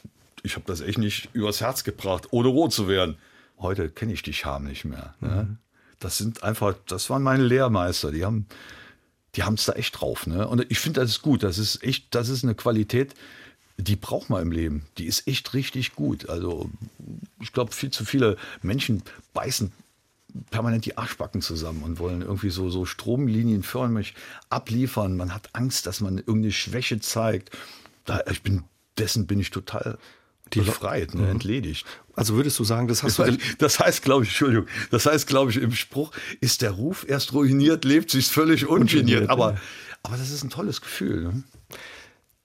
[0.43, 3.17] Ich habe das echt nicht übers Herz gebracht, ohne rot zu werden.
[3.59, 5.14] Heute kenne ich die Scham nicht mehr.
[5.21, 5.47] Ne?
[5.49, 5.59] Mhm.
[6.01, 8.47] Das sind einfach, das waren meine Lehrmeister, die haben
[9.35, 10.27] die haben es da echt drauf.
[10.27, 10.47] Ne?
[10.49, 11.43] Und ich finde, das ist gut.
[11.43, 13.14] Das ist echt, das ist eine Qualität,
[13.77, 14.87] die braucht man im Leben.
[14.99, 16.29] Die ist echt richtig gut.
[16.29, 16.71] Also
[17.41, 19.03] ich glaube, viel zu viele Menschen
[19.35, 19.73] beißen
[20.51, 24.14] permanent die Arschbacken zusammen und wollen irgendwie so, so Stromlinien förmlich
[24.51, 25.17] abliefern.
[25.17, 27.51] Man hat Angst, dass man irgendeine Schwäche zeigt.
[28.05, 28.64] Da, ich bin,
[28.99, 29.99] dessen bin ich total
[30.55, 31.29] die befreit, ne, mhm.
[31.29, 31.87] entledigt.
[32.14, 33.38] Also würdest du sagen, das hast das du.
[33.59, 37.33] Das heißt, glaube ich, Entschuldigung, das heißt, glaube ich, im Spruch, ist der Ruf erst
[37.33, 39.03] ruiniert, lebt sich völlig ungeniert.
[39.03, 39.61] ungeniert aber, ja.
[40.03, 41.23] aber das ist ein tolles Gefühl.
[41.25, 41.43] Ne?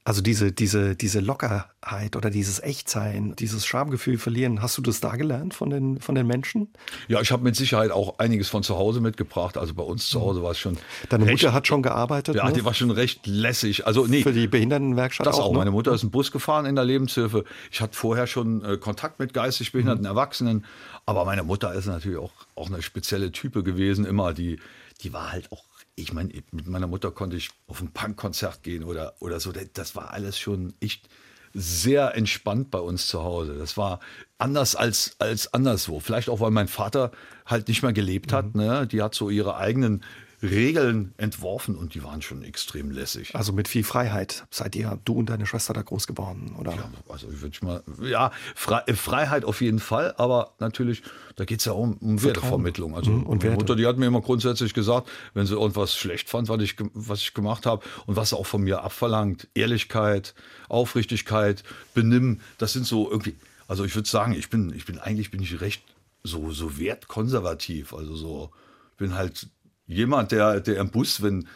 [0.06, 5.16] Also diese, diese, diese Lockerheit oder dieses Echtsein, dieses Schamgefühl verlieren, hast du das da
[5.16, 6.68] gelernt von den, von den Menschen?
[7.08, 9.58] Ja, ich habe mit Sicherheit auch einiges von zu Hause mitgebracht.
[9.58, 10.78] Also bei uns zu Hause war es schon.
[11.08, 12.36] Deine recht, Mutter hat schon gearbeitet?
[12.36, 12.54] Ja, ne?
[12.54, 13.88] die war schon recht lässig.
[13.88, 14.24] Also nee.
[14.24, 15.46] Für die Behindertenwerkstatt das auch.
[15.46, 15.52] auch.
[15.54, 15.60] Ne?
[15.60, 17.46] Meine Mutter ist einen Bus gefahren in der Lebenshilfe.
[17.72, 20.08] Ich hatte vorher schon äh, Kontakt mit geistig behinderten mhm.
[20.08, 20.66] Erwachsenen.
[21.06, 24.34] Aber meine Mutter ist natürlich auch, auch eine spezielle Type gewesen, immer.
[24.34, 24.60] Die,
[25.02, 25.64] die war halt auch
[25.96, 29.52] ich meine, mit meiner Mutter konnte ich auf ein Punkkonzert gehen oder, oder so.
[29.52, 31.08] Das war alles schon echt
[31.54, 33.56] sehr entspannt bei uns zu Hause.
[33.58, 34.00] Das war
[34.40, 36.00] anders als, als anderswo.
[36.00, 37.12] Vielleicht auch, weil mein Vater
[37.46, 38.56] halt nicht mehr gelebt hat.
[38.56, 38.62] Mhm.
[38.62, 38.88] Ne?
[38.88, 40.04] Die hat so ihre eigenen
[40.44, 43.34] Regeln entworfen und die waren schon extrem lässig.
[43.34, 46.74] Also mit viel Freiheit seid ihr, du und deine Schwester da groß geworden, oder?
[46.74, 48.32] Ja, also ich würde mal, ja,
[48.86, 51.02] äh, Freiheit auf jeden Fall, aber natürlich,
[51.38, 52.96] da geht es ja um, um Wertevermittlung.
[52.96, 53.58] Also mhm, und meine Werte.
[53.58, 57.22] Mutter, die hat mir immer grundsätzlich gesagt, wenn sie irgendwas schlecht fand, was ich, was
[57.22, 60.36] ich gemacht habe und was sie auch von mir abverlangt, Ehrlichkeit,
[60.68, 63.36] Aufrichtigkeit, Benimm, das sind so irgendwie,
[63.70, 65.84] also ich würde sagen, ich bin, ich bin eigentlich bin ich recht
[66.22, 68.52] so, so wertkonservativ, also so,
[68.98, 69.48] bin halt
[69.88, 71.48] jemand, der, der im Bus, wenn,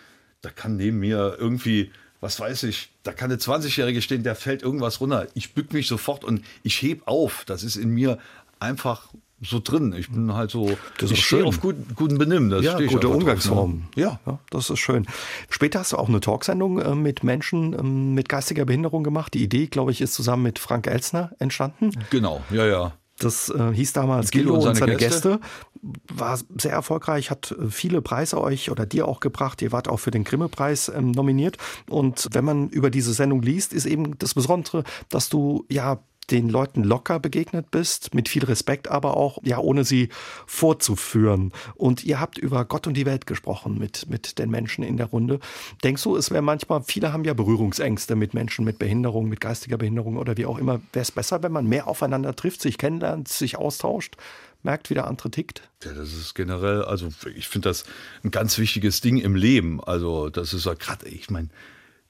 [0.41, 4.63] da kann neben mir irgendwie, was weiß ich, da kann eine 20-Jährige stehen, der fällt
[4.63, 5.27] irgendwas runter.
[5.33, 7.43] Ich bück mich sofort und ich heb auf.
[7.45, 8.17] Das ist in mir
[8.59, 9.07] einfach
[9.41, 9.93] so drin.
[9.97, 12.49] Ich bin halt so, das ich stehe auf gut, guten Benimm.
[12.49, 13.87] Das ja, gute Umgangsformen.
[13.95, 14.01] Ne?
[14.01, 14.19] Ja.
[14.25, 15.05] ja, das ist schön.
[15.49, 19.33] Später hast du auch eine Talksendung äh, mit Menschen äh, mit geistiger Behinderung gemacht.
[19.33, 21.91] Die Idee, glaube ich, ist zusammen mit Frank Elsner entstanden.
[22.09, 22.93] Genau, ja, ja.
[23.19, 25.39] Das äh, hieß damals Gillo und seine, und seine Gäste.
[25.39, 25.47] Gäste.
[26.13, 29.61] War sehr erfolgreich, hat äh, viele Preise euch oder dir auch gebracht.
[29.61, 31.57] Ihr wart auch für den Grimme-Preis ähm, nominiert.
[31.89, 35.99] Und wenn man über diese Sendung liest, ist eben das Besondere, dass du ja
[36.29, 40.09] den Leuten locker begegnet bist, mit viel Respekt, aber auch, ja, ohne sie
[40.45, 41.53] vorzuführen.
[41.75, 45.07] Und ihr habt über Gott und die Welt gesprochen mit, mit den Menschen in der
[45.07, 45.39] Runde.
[45.83, 49.77] Denkst du, es wäre manchmal, viele haben ja Berührungsängste mit Menschen mit Behinderung, mit geistiger
[49.77, 50.81] Behinderung oder wie auch immer.
[50.91, 54.15] Wäre es besser, wenn man mehr aufeinander trifft, sich kennenlernt, sich austauscht?
[54.63, 55.69] merkt, wie der andere tickt?
[55.83, 57.85] Ja, das ist generell, also ich finde das
[58.23, 59.83] ein ganz wichtiges Ding im Leben.
[59.83, 61.49] Also das ist ja gerade, ich meine,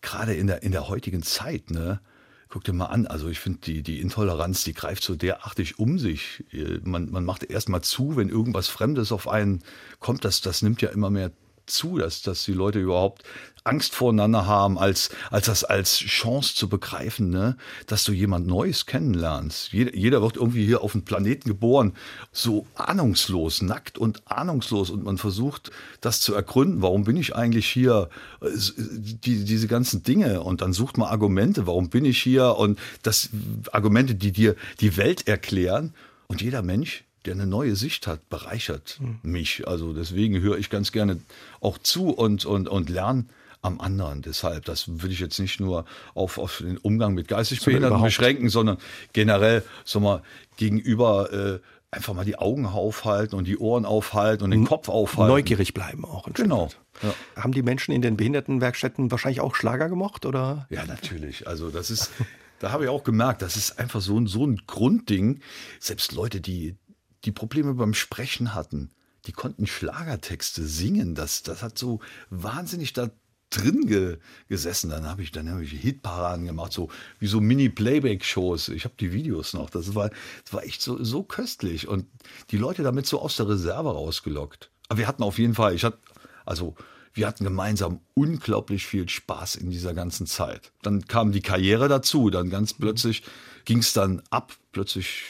[0.01, 1.99] gerade in der, in der heutigen Zeit, ne,
[2.49, 5.99] Guck dir mal an, also ich finde, die, die Intoleranz, die greift so derartig um
[5.99, 6.43] sich.
[6.83, 9.63] Man, man macht erst mal zu, wenn irgendwas Fremdes auf einen
[9.99, 11.31] kommt, das, das nimmt ja immer mehr
[11.65, 13.23] zu, dass, dass die Leute überhaupt
[13.67, 17.57] Angst voreinander haben, als, als das als Chance zu begreifen, ne?
[17.85, 19.73] dass du jemand Neues kennenlernst.
[19.73, 21.93] Jeder, jeder wird irgendwie hier auf dem Planeten geboren,
[22.31, 26.81] so ahnungslos, nackt und ahnungslos und man versucht, das zu ergründen.
[26.81, 28.09] Warum bin ich eigentlich hier?
[28.41, 31.67] Die, diese ganzen Dinge und dann sucht man Argumente.
[31.67, 32.55] Warum bin ich hier?
[32.57, 33.29] Und das
[33.71, 35.93] Argumente, die dir die Welt erklären.
[36.27, 39.19] Und jeder Mensch der eine neue Sicht hat, bereichert mhm.
[39.21, 39.67] mich.
[39.67, 41.19] Also deswegen höre ich ganz gerne
[41.59, 43.25] auch zu und, und, und lerne
[43.67, 44.21] am anderen.
[44.21, 48.49] Deshalb, das würde ich jetzt nicht nur auf, auf den Umgang mit geistig Behinderten beschränken,
[48.49, 48.77] sondern
[49.13, 50.23] generell, so mal,
[50.57, 51.59] gegenüber äh,
[51.91, 55.31] einfach mal die Augen aufhalten und die Ohren aufhalten und den Kopf aufhalten.
[55.31, 56.27] Neugierig bleiben auch.
[56.33, 56.69] Genau.
[57.01, 57.13] Ja.
[57.41, 60.67] Haben die Menschen in den Behindertenwerkstätten wahrscheinlich auch Schlager gemocht, oder?
[60.69, 61.47] Ja, natürlich.
[61.47, 62.11] Also das ist,
[62.59, 65.39] da habe ich auch gemerkt, das ist einfach so ein, so ein Grundding.
[65.79, 66.75] Selbst Leute, die,
[67.23, 68.91] die Probleme beim Sprechen hatten,
[69.25, 71.15] die konnten Schlagertexte singen.
[71.15, 71.99] Das, das hat so
[72.29, 73.09] wahnsinnig da
[73.49, 74.89] drin ge, gesessen.
[74.89, 78.69] Dann habe ich, dann habe ich Hitparaden gemacht, so wie so Mini-Playback-Shows.
[78.69, 79.69] Ich habe die Videos noch.
[79.69, 80.09] Das war,
[80.43, 82.05] das war echt so, so köstlich und
[82.51, 84.69] die Leute damit so aus der Reserve rausgelockt.
[84.89, 85.99] Aber wir hatten auf jeden Fall, ich hatte,
[86.45, 86.75] also
[87.13, 90.71] wir hatten gemeinsam unglaublich viel Spaß in dieser ganzen Zeit.
[90.83, 92.29] Dann kam die Karriere dazu.
[92.29, 93.23] Dann ganz plötzlich
[93.65, 94.53] ging es dann ab.
[94.71, 95.23] Plötzlich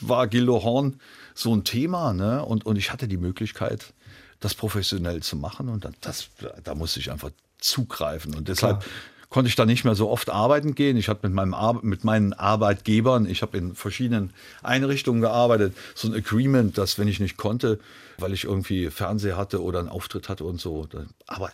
[0.00, 1.00] war Gildo Horn
[1.34, 2.44] so ein Thema, ne?
[2.44, 3.94] Und, und ich hatte die Möglichkeit,
[4.38, 5.70] das professionell zu machen.
[5.70, 6.28] Und dann, das,
[6.62, 7.30] da musste ich einfach
[7.60, 8.34] zugreifen.
[8.34, 8.92] Und deshalb Klar.
[9.28, 10.96] konnte ich da nicht mehr so oft arbeiten gehen.
[10.96, 16.08] Ich hatte mit, meinem Ar mit meinen Arbeitgebern, ich habe in verschiedenen Einrichtungen gearbeitet, so
[16.08, 17.78] ein Agreement, dass wenn ich nicht konnte,
[18.18, 20.86] weil ich irgendwie Fernseher hatte oder einen Auftritt hatte und so.
[21.26, 21.50] Aber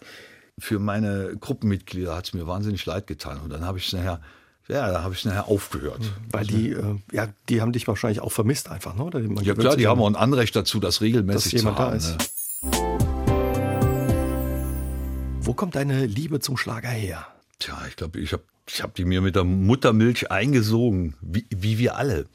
[0.58, 3.40] für meine Gruppenmitglieder hat es mir wahnsinnig leid getan.
[3.40, 4.20] Und dann habe ich es nachher
[4.68, 6.00] ja, da habe ich nachher aufgehört.
[6.32, 9.04] Weil die, äh, ja, die haben dich wahrscheinlich auch vermisst einfach, ne?
[9.04, 11.90] Oder ja klar, die haben auch ein Anrecht dazu, das regelmäßig dass jemand zu haben.
[11.92, 12.18] Da ist.
[12.18, 12.95] Ne?
[15.46, 17.24] Wo kommt deine Liebe zum Schlager her?
[17.60, 21.78] Tja, ich glaube, ich habe ich hab die mir mit der Muttermilch eingesogen, wie, wie
[21.78, 22.26] wir alle.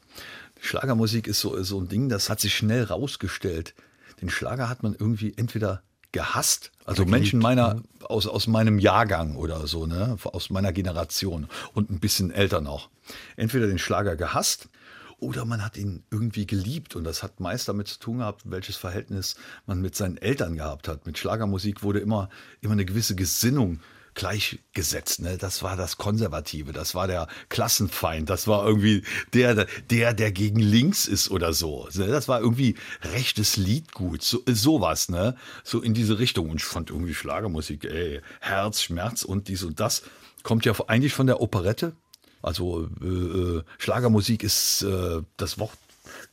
[0.62, 3.74] Schlagermusik ist so, so ein Ding, das hat sich schnell rausgestellt.
[4.22, 6.72] Den Schlager hat man irgendwie entweder gehasst.
[6.86, 12.00] Also Menschen meiner, aus, aus meinem Jahrgang oder so, ne, aus meiner Generation und ein
[12.00, 12.88] bisschen älter noch.
[13.36, 14.70] Entweder den Schlager gehasst
[15.22, 18.76] oder man hat ihn irgendwie geliebt und das hat meist damit zu tun gehabt, welches
[18.76, 21.06] Verhältnis man mit seinen Eltern gehabt hat.
[21.06, 22.28] Mit Schlagermusik wurde immer,
[22.60, 23.80] immer eine gewisse Gesinnung
[24.14, 25.20] gleichgesetzt.
[25.20, 25.38] Ne?
[25.38, 30.60] Das war das Konservative, das war der Klassenfeind, das war irgendwie der, der, der gegen
[30.60, 31.88] links ist oder so.
[31.94, 32.08] Ne?
[32.08, 35.36] Das war irgendwie rechtes Liedgut, so, sowas, ne?
[35.64, 36.50] So in diese Richtung.
[36.50, 40.02] Und ich fand irgendwie Schlagermusik, ey, Herz, Schmerz und dies und das.
[40.42, 41.94] Kommt ja eigentlich von der Operette.
[42.42, 45.78] Also äh, äh Schlagermusik ist äh, das Wort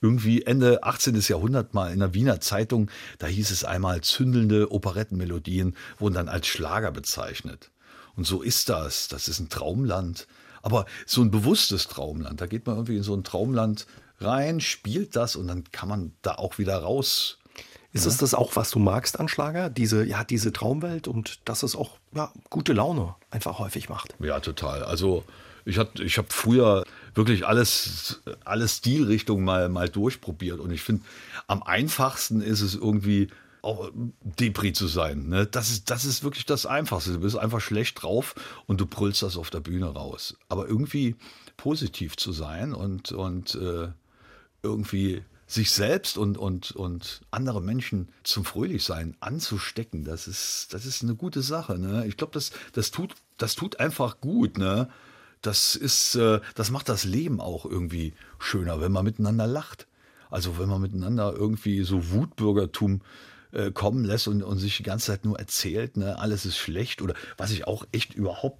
[0.01, 1.19] irgendwie Ende 18.
[1.27, 6.47] Jahrhundert mal in der Wiener Zeitung, da hieß es einmal, zündelnde Operettenmelodien wurden dann als
[6.47, 7.71] Schlager bezeichnet.
[8.15, 9.07] Und so ist das.
[9.07, 10.27] Das ist ein Traumland.
[10.61, 13.87] Aber so ein bewusstes Traumland, da geht man irgendwie in so ein Traumland
[14.19, 17.37] rein, spielt das und dann kann man da auch wieder raus.
[17.91, 19.69] Ist es das auch, was du magst an Schlager?
[19.69, 24.15] Diese, ja, diese Traumwelt und dass es auch ja, gute Laune einfach häufig macht.
[24.19, 24.83] Ja, total.
[24.83, 25.23] Also
[25.69, 26.83] ich, hat, ich habe früher
[27.15, 31.03] wirklich alles, alle Stilrichtungen mal, mal durchprobiert und ich finde,
[31.47, 33.27] am einfachsten ist es irgendwie
[33.61, 35.27] auch Depri zu sein.
[35.27, 35.45] Ne?
[35.45, 37.13] Das, ist, das ist wirklich das Einfachste.
[37.13, 38.35] Du bist einfach schlecht drauf
[38.67, 40.37] und du brüllst das auf der Bühne raus.
[40.47, 41.15] Aber irgendwie
[41.57, 43.89] positiv zu sein und, und äh,
[44.63, 51.01] irgendwie sich selbst und, und, und andere Menschen zum Fröhlichsein anzustecken, das ist, das ist
[51.01, 51.79] eine gute Sache.
[51.79, 52.05] Ne?
[52.05, 54.59] Ich glaube, das, das, tut, das tut einfach gut.
[54.59, 54.89] Ne?
[55.41, 59.87] Das, ist, äh, das macht das Leben auch irgendwie schöner, wenn man miteinander lacht.
[60.29, 63.01] Also wenn man miteinander irgendwie so Wutbürgertum
[63.51, 67.01] äh, kommen lässt und, und sich die ganze Zeit nur erzählt, ne, alles ist schlecht
[67.01, 68.59] oder was ich auch echt überhaupt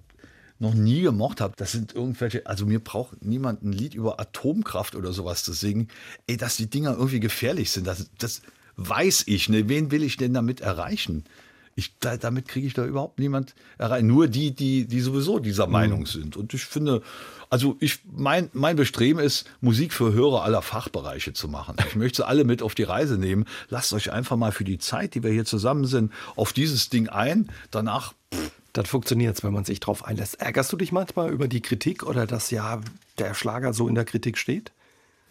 [0.58, 4.94] noch nie gemocht habe, das sind irgendwelche, also mir braucht niemand ein Lied über Atomkraft
[4.94, 5.88] oder sowas zu singen.
[6.26, 8.42] Ey, dass die Dinger irgendwie gefährlich sind, das, das
[8.76, 9.48] weiß ich.
[9.48, 9.68] Ne?
[9.68, 11.24] Wen will ich denn damit erreichen?
[11.74, 14.04] Ich, da, damit kriege ich da überhaupt niemand erreicht.
[14.04, 15.72] Nur die, die, die sowieso dieser mhm.
[15.72, 16.36] Meinung sind.
[16.36, 17.02] Und ich finde,
[17.48, 21.76] also ich, mein, mein Bestreben ist, Musik für Hörer aller Fachbereiche zu machen.
[21.88, 23.44] Ich möchte sie alle mit auf die Reise nehmen.
[23.68, 27.08] Lasst euch einfach mal für die Zeit, die wir hier zusammen sind, auf dieses Ding
[27.08, 27.50] ein.
[27.70, 30.40] Danach, pff, dann funktioniert es, wenn man sich drauf einlässt.
[30.40, 32.80] Ärgerst du dich manchmal über die Kritik oder dass ja
[33.18, 34.72] der Schlager so in der Kritik steht?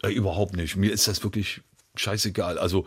[0.02, 0.76] Äh, überhaupt nicht.
[0.76, 1.62] Mir ist das wirklich
[1.96, 2.58] scheißegal.
[2.58, 2.86] Also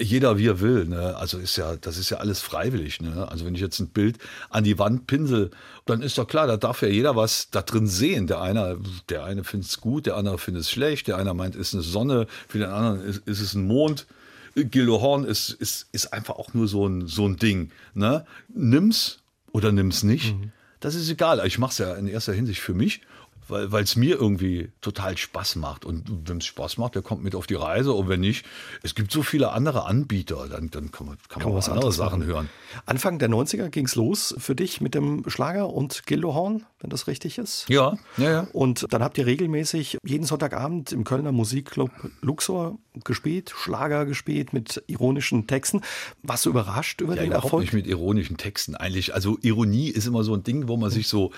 [0.00, 0.86] jeder wie er will.
[0.86, 1.16] Ne?
[1.16, 3.00] Also ist ja, das ist ja alles freiwillig.
[3.00, 3.28] Ne?
[3.30, 4.18] Also wenn ich jetzt ein Bild
[4.50, 5.50] an die Wand pinsel,
[5.84, 8.26] dann ist doch klar, da darf ja jeder was da drin sehen.
[8.26, 8.78] Der eine,
[9.08, 11.74] der eine findet es gut, der andere findet es schlecht, der eine meint, es ist
[11.74, 14.06] eine Sonne, für den anderen ist, ist es ein Mond.
[14.54, 17.70] Gildo Horn ist, ist, ist einfach auch nur so ein, so ein Ding.
[17.94, 18.24] Ne?
[18.48, 19.18] Nimm's
[19.52, 20.34] oder nimm's nicht.
[20.34, 20.52] Mhm.
[20.80, 21.44] Das ist egal.
[21.46, 23.00] Ich mache es ja in erster Hinsicht für mich
[23.48, 25.84] weil es mir irgendwie total Spaß macht.
[25.84, 27.92] Und wenn es Spaß macht, der kommt mit auf die Reise.
[27.92, 28.44] Und wenn nicht,
[28.82, 32.20] es gibt so viele andere Anbieter, dann, dann kann man, kann, man was andere Sachen
[32.20, 32.30] machen.
[32.30, 32.48] hören.
[32.86, 37.06] Anfang der 90er ging es los für dich mit dem Schlager und Gildohorn, wenn das
[37.06, 37.68] richtig ist.
[37.68, 38.48] Ja, ja, ja.
[38.52, 44.82] Und dann habt ihr regelmäßig jeden Sonntagabend im Kölner Musikclub Luxor gespielt, Schlager gespielt mit
[44.86, 45.82] ironischen Texten.
[46.22, 47.62] Warst du überrascht über ja, den Erfolg?
[47.62, 49.14] nicht mit ironischen Texten eigentlich.
[49.14, 51.32] Also Ironie ist immer so ein Ding, wo man sich so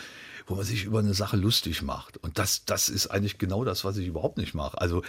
[0.48, 2.16] wo man sich über eine Sache lustig macht.
[2.16, 4.80] Und das, das ist eigentlich genau das, was ich überhaupt nicht mache.
[4.80, 5.02] Also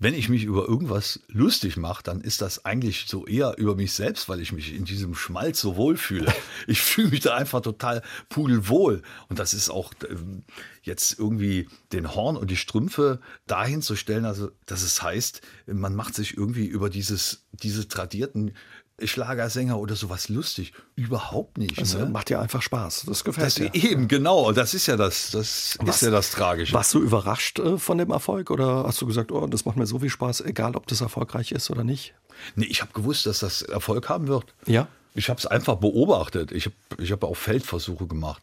[0.00, 3.92] wenn ich mich über irgendwas lustig mache, dann ist das eigentlich so eher über mich
[3.92, 6.32] selbst, weil ich mich in diesem Schmalz so wohlfühle.
[6.66, 9.02] Ich fühle mich da einfach total pudelwohl.
[9.28, 10.44] Und das ist auch ähm,
[10.82, 15.94] jetzt irgendwie den Horn und die Strümpfe dahin zu stellen, also dass es heißt, man
[15.94, 18.54] macht sich irgendwie über dieses, diese tradierten
[19.02, 20.72] Schlagersänger oder sowas lustig.
[20.94, 21.80] Überhaupt nicht.
[21.80, 22.06] Das ne?
[22.06, 23.06] macht ja einfach Spaß.
[23.08, 23.74] Das gefällt das dir.
[23.74, 24.52] Eben, genau.
[24.52, 26.72] Das ist ja das, das was, ist ja das Tragische.
[26.72, 29.86] Warst du überrascht äh, von dem Erfolg oder hast du gesagt, oh, das macht mir
[29.86, 32.14] so viel Spaß, egal ob das erfolgreich ist oder nicht?
[32.54, 34.54] Nee, ich habe gewusst, dass das Erfolg haben wird.
[34.66, 34.86] Ja.
[35.14, 36.52] Ich habe es einfach beobachtet.
[36.52, 38.42] Ich habe ich hab auch Feldversuche gemacht.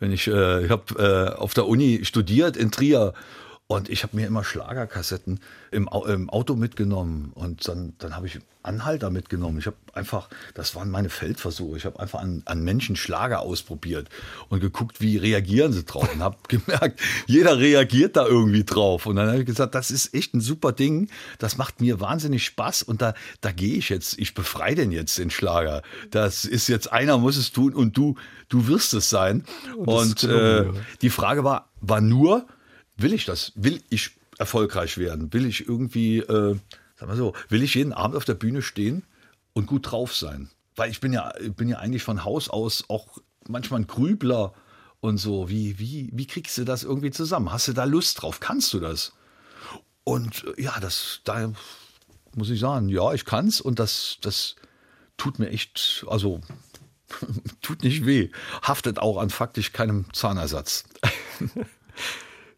[0.00, 3.14] Wenn ich, äh, ich habe äh, auf der Uni studiert in Trier
[3.66, 8.38] und ich habe mir immer Schlagerkassetten im, im, Auto mitgenommen und dann, dann habe ich
[8.62, 9.58] Anhalter mitgenommen.
[9.58, 14.10] Ich habe einfach, das waren meine Feldversuche, ich habe einfach an, an Menschen Schlager ausprobiert
[14.50, 19.06] und geguckt, wie reagieren sie drauf und habe gemerkt, jeder reagiert da irgendwie drauf.
[19.06, 22.44] Und dann habe ich gesagt, das ist echt ein super Ding, das macht mir wahnsinnig
[22.44, 25.82] Spaß und da, da gehe ich jetzt, ich befreie den jetzt, den Schlager.
[26.10, 28.16] Das ist jetzt, einer muss es tun und du,
[28.50, 29.44] du wirst es sein.
[29.74, 30.66] Und, und äh,
[31.00, 32.46] die Frage war, war nur,
[32.96, 33.52] will ich das?
[33.54, 35.32] Will ich erfolgreich werden?
[35.32, 36.56] Will ich irgendwie, äh,
[36.96, 39.04] sag mal so, will ich jeden Abend auf der Bühne stehen
[39.52, 40.50] und gut drauf sein?
[40.76, 44.54] Weil ich bin ja, bin ja eigentlich von Haus aus auch manchmal ein Grübler
[45.00, 45.48] und so.
[45.48, 47.52] Wie, wie, wie kriegst du das irgendwie zusammen?
[47.52, 48.40] Hast du da Lust drauf?
[48.40, 49.12] Kannst du das?
[50.02, 51.52] Und äh, ja, das, da
[52.34, 54.56] muss ich sagen, ja, ich kann's und das, das
[55.16, 56.40] tut mir echt, also
[57.62, 58.30] tut nicht weh.
[58.62, 60.84] Haftet auch an faktisch keinem Zahnersatz.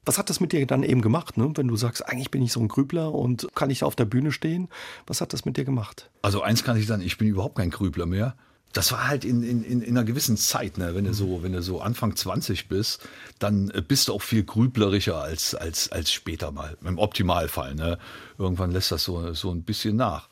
[0.07, 1.53] Was hat das mit dir dann eben gemacht, ne?
[1.57, 4.31] wenn du sagst, eigentlich bin ich so ein Grübler und kann ich auf der Bühne
[4.31, 4.69] stehen?
[5.07, 6.09] Was hat das mit dir gemacht?
[6.23, 8.37] Also eins kann ich sagen, ich bin überhaupt kein Grübler mehr.
[8.73, 10.95] Das war halt in, in, in einer gewissen Zeit, ne?
[10.95, 13.01] wenn, du so, wenn du so Anfang 20 bist,
[13.41, 17.75] dann äh, bist du auch viel grüblerischer als, als, als später mal, im Optimalfall.
[17.75, 17.99] Ne?
[18.39, 20.29] Irgendwann lässt das so, so ein bisschen nach.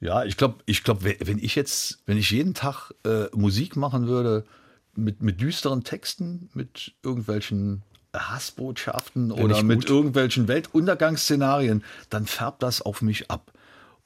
[0.00, 4.06] Ja, ich glaube, ich glaub, wenn ich jetzt, wenn ich jeden Tag äh, Musik machen
[4.06, 4.44] würde,
[4.94, 7.82] mit, mit düsteren Texten, mit irgendwelchen
[8.14, 13.52] Hassbotschaften Bin oder mit irgendwelchen Weltuntergangsszenarien, dann färbt das auf mich ab.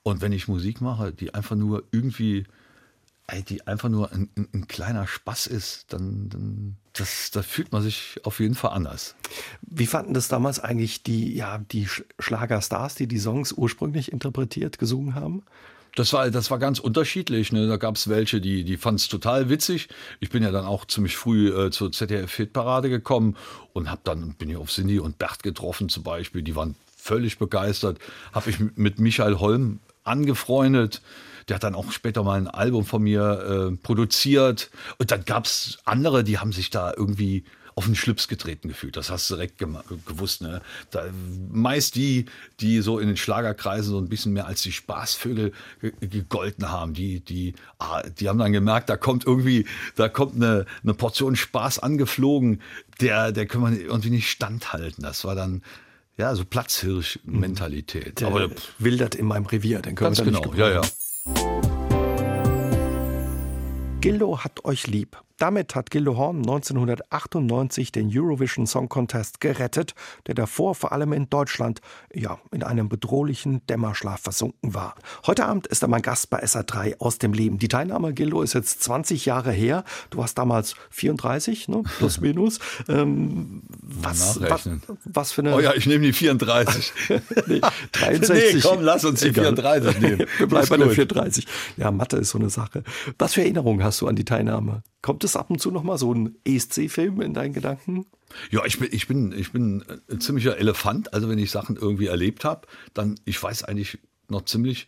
[0.02, 2.44] Und wenn ich Musik mache, die einfach nur irgendwie,
[3.48, 7.82] die einfach nur ein, ein, ein kleiner Spaß ist, dann, dann das, da fühlt man
[7.82, 9.14] sich auf jeden Fall anders.
[9.62, 11.88] Wie fanden das damals eigentlich die, ja, die
[12.18, 15.44] Schlagerstars, die die Songs ursprünglich interpretiert, gesungen haben?
[15.94, 17.52] Das war, das war ganz unterschiedlich.
[17.52, 17.66] Ne?
[17.66, 19.88] Da gab es welche, die, die fanden es total witzig.
[20.20, 23.36] Ich bin ja dann auch ziemlich früh äh, zur ZDF-Hitparade gekommen
[23.74, 26.42] und hab dann, bin ich auf Cindy und Bert getroffen zum Beispiel.
[26.42, 27.98] Die waren völlig begeistert.
[28.32, 31.02] Habe ich mit Michael Holm angefreundet.
[31.48, 34.70] Der hat dann auch später mal ein Album von mir äh, produziert.
[34.98, 38.96] Und dann gab es andere, die haben sich da irgendwie auf den Schlips getreten gefühlt.
[38.96, 40.42] Das hast du direkt gewusst.
[40.42, 40.60] Ne?
[40.90, 41.04] Da,
[41.50, 42.26] meist die,
[42.60, 45.52] die so in den Schlagerkreisen so ein bisschen mehr als die Spaßvögel
[46.00, 50.66] gegolten haben, die, die, ah, die haben dann gemerkt, da kommt irgendwie, da kommt eine,
[50.82, 52.60] eine Portion Spaß angeflogen,
[53.00, 55.02] der, der können wir irgendwie nicht standhalten.
[55.02, 55.62] Das war dann,
[56.16, 58.20] ja, so Platzhirsch-Mentalität.
[58.20, 60.82] Der Aber wildert in meinem Revier, den können wir dann genau, nicht ja, ja.
[64.00, 65.16] Gildo hat euch lieb.
[65.42, 69.96] Damit hat Gildo Horn 1998 den Eurovision Song Contest gerettet,
[70.28, 71.80] der davor vor allem in Deutschland
[72.14, 74.94] ja in einem bedrohlichen Dämmerschlaf versunken war.
[75.26, 77.58] Heute Abend ist er mein Gast bei SA3 aus dem Leben.
[77.58, 79.82] Die Teilnahme Gildo ist jetzt 20 Jahre her.
[80.10, 81.82] Du warst damals 34, ne?
[81.98, 82.60] plus minus.
[82.86, 84.68] Ähm, was, was,
[85.04, 85.56] was, für eine?
[85.56, 86.92] Oh ja, ich nehme die 34.
[87.48, 88.54] nee, 63.
[88.54, 89.56] nee, komm, lass uns die Egal.
[89.56, 90.18] 34 nehmen.
[90.38, 91.48] Wir bleiben bei der 34.
[91.78, 92.84] Ja, Mathe ist so eine Sache.
[93.18, 94.84] Was für Erinnerungen hast du an die Teilnahme?
[95.02, 98.06] Kommt es ab und zu noch mal so ein ESC-Film in deinen Gedanken?
[98.50, 101.12] Ja, ich bin, ich bin, ich bin ein ziemlicher Elefant.
[101.12, 104.86] Also wenn ich Sachen irgendwie erlebt habe, dann ich weiß eigentlich noch ziemlich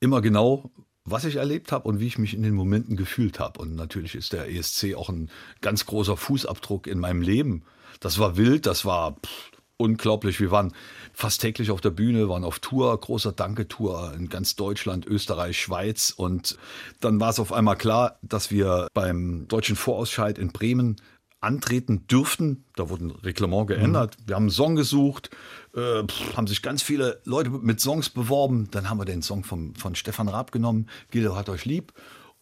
[0.00, 0.70] immer genau,
[1.04, 3.60] was ich erlebt habe und wie ich mich in den Momenten gefühlt habe.
[3.60, 7.62] Und natürlich ist der ESC auch ein ganz großer Fußabdruck in meinem Leben.
[8.00, 10.40] Das war wild, das war pff, unglaublich.
[10.40, 10.72] Wir waren
[11.12, 16.12] fast täglich auf der Bühne, waren auf Tour, großer Danke-Tour in ganz Deutschland, Österreich, Schweiz.
[16.16, 16.56] Und
[17.00, 20.96] dann war es auf einmal klar, dass wir beim deutschen Vorausscheid in Bremen
[21.40, 22.64] antreten dürften.
[22.74, 24.16] Da wurde ein Reglement geändert.
[24.18, 24.28] Mhm.
[24.28, 25.30] Wir haben einen Song gesucht,
[25.74, 26.02] äh,
[26.34, 28.68] haben sich ganz viele Leute mit Songs beworben.
[28.70, 31.92] Dann haben wir den Song vom, von Stefan Raab genommen, Gildo hat euch lieb.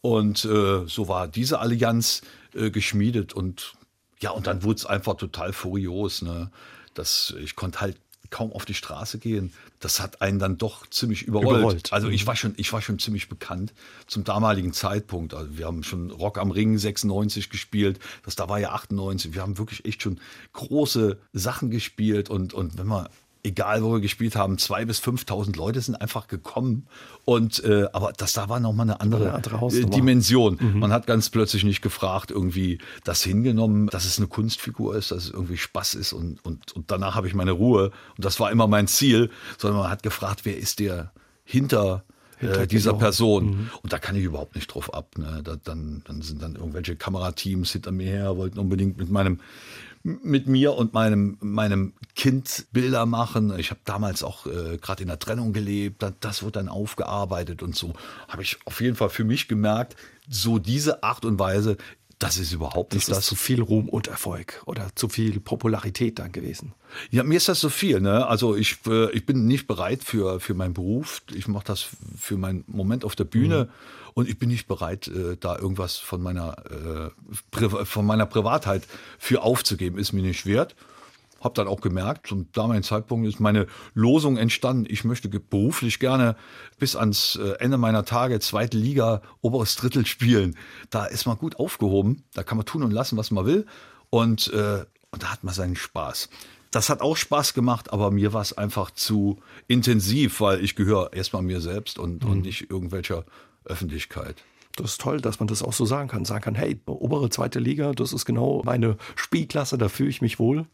[0.01, 2.23] Und äh, so war diese Allianz
[2.55, 3.75] äh, geschmiedet und
[4.19, 6.23] ja, und dann wurde es einfach total furios.
[6.23, 6.51] Ne?
[6.95, 7.97] Das, ich konnte halt
[8.33, 9.53] kaum auf die Straße gehen.
[9.79, 11.61] Das hat einen dann doch ziemlich überrollt.
[11.61, 11.93] überrollt.
[11.93, 12.27] Also ich mhm.
[12.29, 13.73] war schon, ich war schon ziemlich bekannt
[14.09, 15.35] zum damaligen Zeitpunkt.
[15.35, 18.01] Also wir haben schon Rock am Ring 96 gespielt.
[18.25, 19.35] Das da war ja 98.
[19.35, 20.19] Wir haben wirklich echt schon
[20.55, 23.09] große Sachen gespielt und und wenn man
[23.45, 26.87] egal wo wir gespielt haben, zwei bis 5.000 Leute sind einfach gekommen.
[27.25, 30.59] Und äh, aber das da war nochmal eine andere, eine andere Dimension.
[30.61, 30.79] Mhm.
[30.79, 35.25] Man hat ganz plötzlich nicht gefragt, irgendwie das hingenommen, dass es eine Kunstfigur ist, dass
[35.25, 37.91] es irgendwie Spaß ist und, und, und danach habe ich meine Ruhe.
[38.17, 41.13] Und das war immer mein Ziel, sondern man hat gefragt, wer ist der
[41.45, 42.05] hinter
[42.41, 43.47] äh, dieser Person.
[43.47, 43.71] Mhm.
[43.83, 45.17] Und da kann ich überhaupt nicht drauf ab.
[45.17, 45.41] Ne?
[45.45, 49.41] Da, dann, dann sind dann irgendwelche Kamerateams hinter mir her, wollten unbedingt mit meinem
[50.03, 53.57] mit mir und meinem, meinem Kind Bilder machen.
[53.59, 56.03] Ich habe damals auch äh, gerade in der Trennung gelebt.
[56.03, 57.95] Das, das wird dann aufgearbeitet und so.
[58.29, 59.97] Habe ich auf jeden Fall für mich gemerkt,
[60.29, 61.77] so diese Art und Weise,
[62.19, 63.19] das ist überhaupt nicht das.
[63.19, 66.73] Ist zu viel Ruhm und Erfolg oder zu viel Popularität dann gewesen.
[67.11, 68.01] Ja, mir ist das zu so viel.
[68.01, 68.27] Ne?
[68.27, 71.23] Also ich, äh, ich bin nicht bereit für, für meinen Beruf.
[71.35, 71.87] Ich mache das
[72.17, 73.65] für meinen Moment auf der Bühne.
[73.65, 74.02] Mhm.
[74.15, 78.85] Und ich bin nicht bereit, äh, da irgendwas von meiner, äh, von meiner Privatheit
[79.19, 79.99] für aufzugeben.
[79.99, 80.75] Ist mir nicht wert.
[81.41, 84.87] Hab dann auch gemerkt, zum damaligen Zeitpunkt ist meine Losung entstanden.
[84.89, 86.37] Ich möchte beruflich gerne
[86.79, 90.57] bis ans äh, Ende meiner Tage zweite Liga, oberes Drittel spielen.
[90.91, 92.23] Da ist man gut aufgehoben.
[92.35, 93.67] Da kann man tun und lassen, was man will.
[94.09, 96.29] Und, äh, und da hat man seinen Spaß.
[96.71, 101.13] Das hat auch Spaß gemacht, aber mir war es einfach zu intensiv, weil ich gehöre
[101.13, 102.31] erstmal mir selbst und, mhm.
[102.31, 103.25] und nicht irgendwelcher
[103.65, 104.37] Öffentlichkeit.
[104.77, 106.25] Das ist toll, dass man das auch so sagen kann.
[106.25, 110.39] Sagen kann, hey, obere zweite Liga, das ist genau meine Spielklasse, da fühle ich mich
[110.39, 110.67] wohl.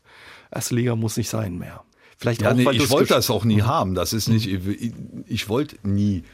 [0.51, 1.83] Erste Liga muss nicht sein mehr.
[2.17, 3.67] Vielleicht ja, auch, nee, ich wollte das auch nie mhm.
[3.67, 3.95] haben.
[3.95, 4.93] Das ist nicht, ich,
[5.27, 6.25] ich wollte nie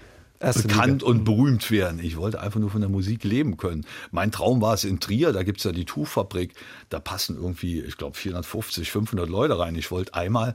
[0.40, 1.06] Erste bekannt Liga.
[1.06, 1.24] und mhm.
[1.24, 2.00] berühmt werden.
[2.02, 3.86] Ich wollte einfach nur von der Musik leben können.
[4.10, 6.54] Mein Traum war es in Trier, da gibt es ja die Tuchfabrik.
[6.90, 9.74] Da passen irgendwie, ich glaube, 450, 500 Leute rein.
[9.74, 10.54] Ich wollte einmal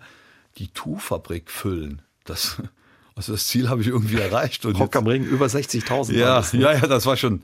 [0.58, 2.02] die Tuchfabrik füllen.
[2.26, 2.62] Das,
[3.20, 4.66] also das Ziel habe ich irgendwie erreicht.
[4.66, 6.14] Und Rock am Ring, über 60.000.
[6.14, 6.62] Ja, ne?
[6.62, 7.42] ja, ja, das war schon,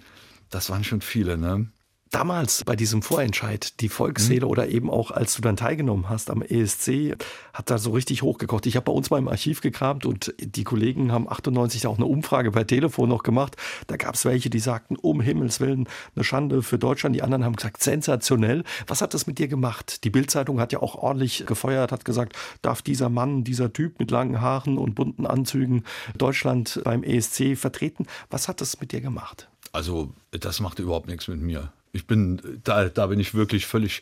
[0.49, 1.37] das waren schon viele.
[1.37, 1.67] Ne?
[2.15, 4.51] Damals bei diesem Vorentscheid, die Volksseele mhm.
[4.51, 7.17] oder eben auch als du dann teilgenommen hast am ESC,
[7.53, 8.65] hat da so richtig hochgekocht.
[8.67, 12.05] Ich habe bei uns mal im Archiv gekramt und die Kollegen haben 98 auch eine
[12.05, 13.57] Umfrage per Telefon noch gemacht.
[13.87, 17.17] Da gab es welche, die sagten, um Himmels Willen, eine Schande für Deutschland.
[17.17, 18.63] Die anderen haben gesagt, sensationell.
[18.87, 20.05] Was hat das mit dir gemacht?
[20.05, 24.09] Die Bildzeitung hat ja auch ordentlich gefeuert, hat gesagt, darf dieser Mann, dieser Typ mit
[24.09, 25.83] langen Haaren und bunten Anzügen
[26.17, 28.05] Deutschland beim ESC vertreten?
[28.29, 29.49] Was hat das mit dir gemacht?
[29.73, 34.01] Also, das machte überhaupt nichts mit mir Ich bin, da, da bin ich wirklich völlig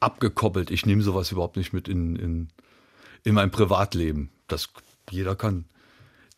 [0.00, 0.70] abgekoppelt.
[0.70, 2.48] Ich nehme sowas überhaupt nicht mit in, in,
[3.24, 4.30] in mein Privatleben.
[4.48, 4.70] Das,
[5.10, 5.66] jeder kann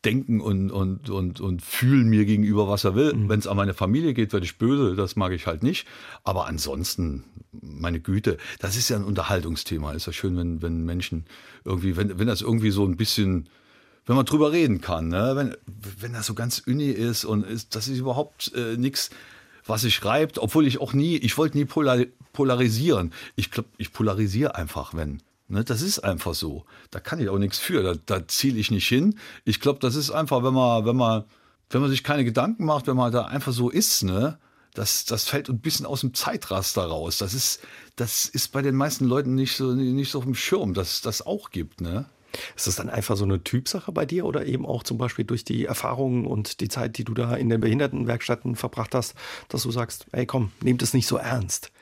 [0.05, 3.15] denken und, und, und, und fühlen mir gegenüber, was er will.
[3.15, 3.29] Mhm.
[3.29, 5.87] Wenn es an meine Familie geht, werde ich böse, das mag ich halt nicht.
[6.25, 9.93] Aber ansonsten, meine Güte, das ist ja ein Unterhaltungsthema.
[9.93, 11.27] Ist ja schön, wenn, wenn Menschen
[11.65, 13.49] irgendwie, wenn, wenn das irgendwie so ein bisschen,
[14.07, 15.33] wenn man drüber reden kann, ne?
[15.35, 15.57] wenn,
[16.01, 19.11] wenn das so ganz uni ist und ist, das ist überhaupt äh, nichts,
[19.69, 21.99] was sich schreibt, obwohl ich auch nie, ich wollte nie polar,
[22.33, 23.13] polarisieren.
[23.37, 25.23] Ich glaube, ich polarisiere einfach, wenn.
[25.51, 26.65] Ne, das ist einfach so.
[26.91, 27.83] Da kann ich auch nichts für.
[27.83, 29.19] Da, da ziele ich nicht hin.
[29.45, 31.25] Ich glaube, das ist einfach, wenn man, wenn man,
[31.71, 34.39] wenn man sich keine Gedanken macht, wenn man da einfach so ist, ne,
[34.75, 37.19] das, das fällt ein bisschen aus dem Zeitraster raus.
[37.19, 37.61] Das ist,
[37.97, 41.01] das ist bei den meisten Leuten nicht so, nicht so auf dem Schirm, dass es
[41.01, 42.07] das auch gibt, ne?
[42.57, 45.45] Ist das dann einfach so eine Typsache bei dir oder eben auch zum Beispiel durch
[45.45, 49.15] die Erfahrungen und die Zeit, die du da in den Behindertenwerkstätten verbracht hast,
[49.49, 51.73] dass du sagst, ey komm, nehmt es nicht so ernst?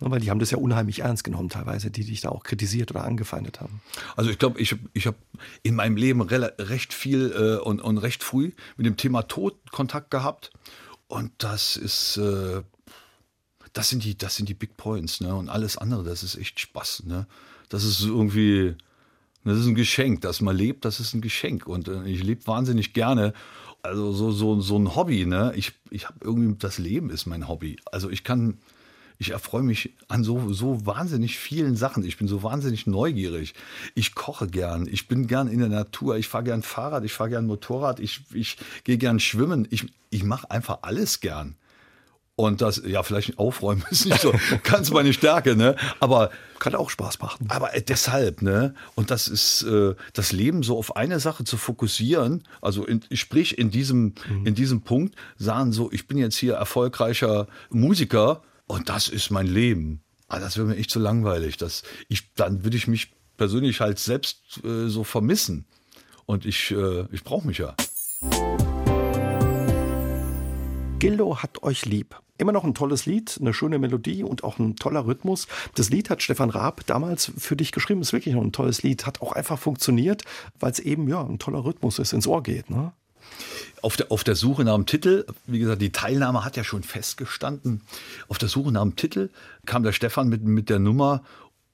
[0.00, 2.90] Ne, weil die haben das ja unheimlich ernst genommen teilweise, die dich da auch kritisiert
[2.92, 3.80] oder angefeindet haben.
[4.16, 5.16] Also ich glaube, ich, ich habe
[5.62, 10.10] in meinem Leben recht viel äh, und, und recht früh mit dem Thema Tod Kontakt
[10.10, 10.52] gehabt.
[11.08, 12.62] Und das ist, äh,
[13.72, 15.34] das sind die, das sind die Big Points, ne?
[15.34, 17.26] Und alles andere, das ist echt Spaß, ne?
[17.68, 18.76] Das ist irgendwie,
[19.44, 21.66] das ist ein Geschenk, dass man lebt, das ist ein Geschenk.
[21.66, 23.32] Und äh, ich lebe wahnsinnig gerne.
[23.82, 25.52] Also so, so, so ein Hobby, ne?
[25.56, 27.76] Ich, ich habe irgendwie, das Leben ist mein Hobby.
[27.90, 28.58] Also ich kann,
[29.18, 32.04] ich erfreue mich an so, so wahnsinnig vielen Sachen.
[32.04, 33.54] Ich bin so wahnsinnig neugierig.
[33.94, 34.88] Ich koche gern.
[34.90, 36.16] Ich bin gern in der Natur.
[36.16, 37.04] Ich fahre gern Fahrrad.
[37.04, 38.00] Ich fahre gern Motorrad.
[38.00, 39.66] Ich, ich gehe gern schwimmen.
[39.70, 41.56] Ich, ich mache einfach alles gern.
[42.38, 44.32] Und das, ja, vielleicht aufräumen ist nicht so
[44.62, 45.74] ganz meine Stärke, ne?
[45.98, 46.30] Aber
[46.60, 47.48] kann auch Spaß machen.
[47.50, 48.76] Aber deshalb, ne?
[48.94, 52.44] Und das ist äh, das Leben so auf eine Sache zu fokussieren.
[52.60, 54.46] Also in, sprich in diesem mhm.
[54.46, 59.48] in diesem Punkt sagen so, ich bin jetzt hier erfolgreicher Musiker und das ist mein
[59.48, 60.04] Leben.
[60.28, 61.56] Ah, das wäre mir echt zu langweilig.
[61.56, 65.66] Das, ich, dann würde ich mich persönlich halt selbst äh, so vermissen.
[66.24, 67.74] Und ich, äh, ich brauche mich ja.
[71.00, 72.16] Gildo hat euch lieb.
[72.38, 75.48] Immer noch ein tolles Lied, eine schöne Melodie und auch ein toller Rhythmus.
[75.74, 78.00] Das Lied hat Stefan Raab damals für dich geschrieben.
[78.00, 79.06] Ist wirklich ein tolles Lied.
[79.06, 80.22] Hat auch einfach funktioniert,
[80.60, 82.70] weil es eben ja ein toller Rhythmus ist, ins Ohr geht.
[82.70, 82.92] Ne?
[83.82, 86.82] auf der, auf der Suche nach dem Titel, wie gesagt, die Teilnahme hat ja schon
[86.82, 87.82] festgestanden.
[88.28, 89.30] Auf der Suche nach dem Titel
[89.66, 91.22] kam der Stefan mit, mit der Nummer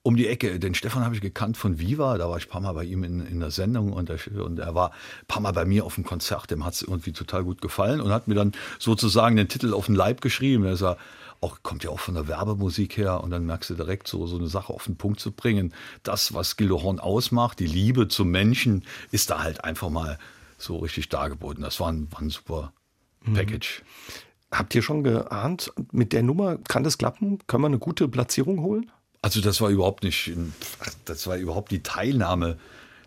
[0.05, 0.61] um die Ecke.
[0.61, 3.05] Den Stefan habe ich gekannt von Viva, da war ich ein paar Mal bei ihm
[3.05, 5.94] in, in der Sendung und er, und er war ein paar Mal bei mir auf
[5.94, 6.50] dem Konzert.
[6.50, 9.86] Dem hat es irgendwie total gut gefallen und hat mir dann sozusagen den Titel auf
[9.86, 10.64] den Leib geschrieben.
[10.66, 10.98] Er sah,
[11.40, 14.36] auch, kommt ja auch von der Werbemusik her und dann merkst du direkt so, so
[14.36, 15.72] eine Sache auf den Punkt zu bringen.
[16.02, 20.18] Das, was Gildo Horn ausmacht, die Liebe zum Menschen, ist da halt einfach mal
[20.59, 21.62] so richtig dargeboten.
[21.62, 22.72] Das war ein, war ein super
[23.24, 23.34] mhm.
[23.34, 23.82] Package.
[23.82, 24.59] Mhm.
[24.59, 27.38] Habt ihr schon geahnt, mit der Nummer kann das klappen?
[27.46, 28.90] Können wir eine gute Platzierung holen?
[29.24, 30.32] Also das war überhaupt nicht,
[31.06, 32.58] das war überhaupt die Teilnahme,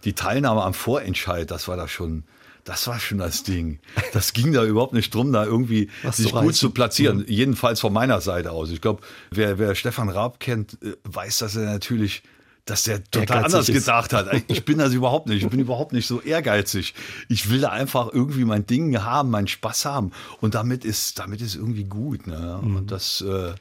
[0.04, 2.24] die Teilnahme am Vorentscheid, das war da schon,
[2.64, 3.78] das war schon das Ding.
[4.14, 7.18] Das ging da überhaupt nicht drum, da irgendwie Was sich gut zu platzieren.
[7.20, 7.26] Mhm.
[7.28, 8.72] Jedenfalls von meiner Seite aus.
[8.72, 12.24] Ich glaube, wer, wer Stefan Raab kennt, äh, weiß, dass er natürlich
[12.66, 13.76] dass der total anders ist.
[13.76, 14.28] gedacht hat.
[14.48, 15.44] Ich bin das überhaupt nicht.
[15.44, 16.96] Ich bin überhaupt nicht so ehrgeizig.
[17.30, 20.12] Ich will da einfach irgendwie mein Ding haben, meinen Spaß haben.
[20.42, 22.26] Und damit ist, damit ist irgendwie gut.
[22.26, 22.60] Ne?
[22.62, 22.76] Mhm.
[22.76, 23.54] Und das, äh,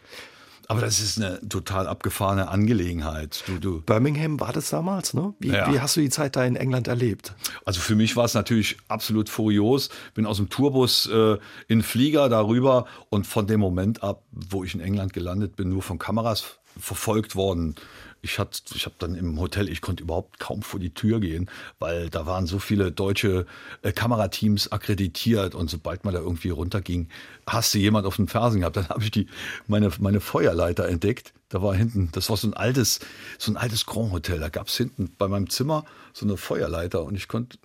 [0.69, 3.45] aber das ist eine total abgefahrene Angelegenheit.
[3.47, 3.81] Du, du.
[3.83, 5.35] Birmingham war das damals, ne?
[5.39, 5.73] Wie, ja.
[5.73, 7.35] wie, hast du die Zeit da in England erlebt?
[7.64, 9.91] Also für mich war es natürlich absolut furios.
[10.14, 11.39] Bin aus dem Tourbus äh,
[11.69, 15.83] in Flieger darüber und von dem Moment ab, wo ich in England gelandet bin, nur
[15.83, 17.77] von Kameras verfolgt worden
[18.23, 21.51] ich hatte, ich habe dann im Hotel, ich konnte überhaupt kaum vor die Tür gehen,
[21.79, 23.47] weil da waren so viele deutsche
[23.83, 27.09] äh, Kamerateams akkreditiert und sobald man da irgendwie runterging,
[27.47, 28.77] hast du jemand auf den Fersen gehabt.
[28.77, 29.29] Dann habe ich die
[29.67, 31.33] meine meine Feuerleiter entdeckt.
[31.49, 33.01] Da war hinten, das war so ein altes
[33.39, 34.41] so ein altes Grand Hotel.
[34.41, 37.59] Da gab es hinten bei meinem Zimmer so eine Feuerleiter und ich konnte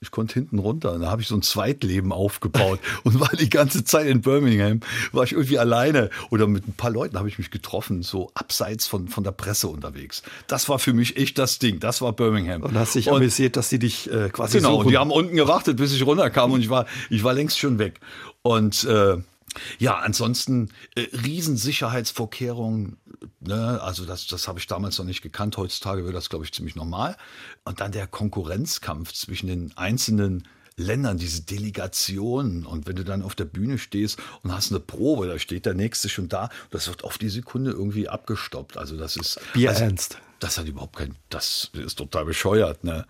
[0.00, 0.92] ich konnte hinten runter.
[0.92, 4.80] Und da habe ich so ein Zweitleben aufgebaut und war die ganze Zeit in Birmingham,
[5.12, 8.86] war ich irgendwie alleine oder mit ein paar Leuten habe ich mich getroffen, so abseits
[8.86, 10.22] von, von der Presse unterwegs.
[10.46, 11.80] Das war für mich echt das Ding.
[11.80, 12.62] Das war Birmingham.
[12.62, 14.88] Und hast dich amüsiert, dass die dich äh, quasi Genau, suchen.
[14.90, 18.00] die haben unten gewartet, bis ich runterkam und ich war, ich war längst schon weg.
[18.42, 19.16] Und äh,
[19.78, 22.96] ja, ansonsten äh, Riesensicherheitsvorkehrungen,
[23.40, 23.80] ne?
[23.82, 25.56] also das, das habe ich damals noch nicht gekannt.
[25.56, 27.16] Heutzutage wird das, glaube ich, ziemlich normal.
[27.64, 30.46] Und dann der Konkurrenzkampf zwischen den einzelnen
[30.76, 32.66] Ländern, diese Delegationen.
[32.66, 35.74] Und wenn du dann auf der Bühne stehst und hast eine Probe, da steht der
[35.74, 38.76] Nächste schon da, das wird auf die Sekunde irgendwie abgestoppt.
[38.76, 39.40] Also das ist.
[39.52, 40.18] Bier also, ernst.
[40.40, 43.06] Das hat überhaupt kein, das ist total bescheuert, ne?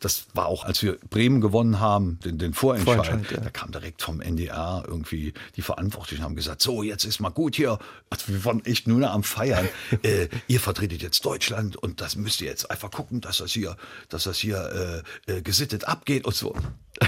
[0.00, 3.40] Das war auch, als wir Bremen gewonnen haben, den, den Vorentscheid, Vorentscheid, ja.
[3.44, 7.56] da kam direkt vom NDR irgendwie die Verantwortlichen haben gesagt, so, jetzt ist mal gut
[7.56, 7.78] hier.
[8.10, 9.68] Also wir waren echt nur noch am Feiern.
[10.02, 13.76] äh, ihr vertretet jetzt Deutschland und das müsst ihr jetzt einfach gucken, dass das hier,
[14.08, 16.54] dass das hier äh, äh, gesittet abgeht und so.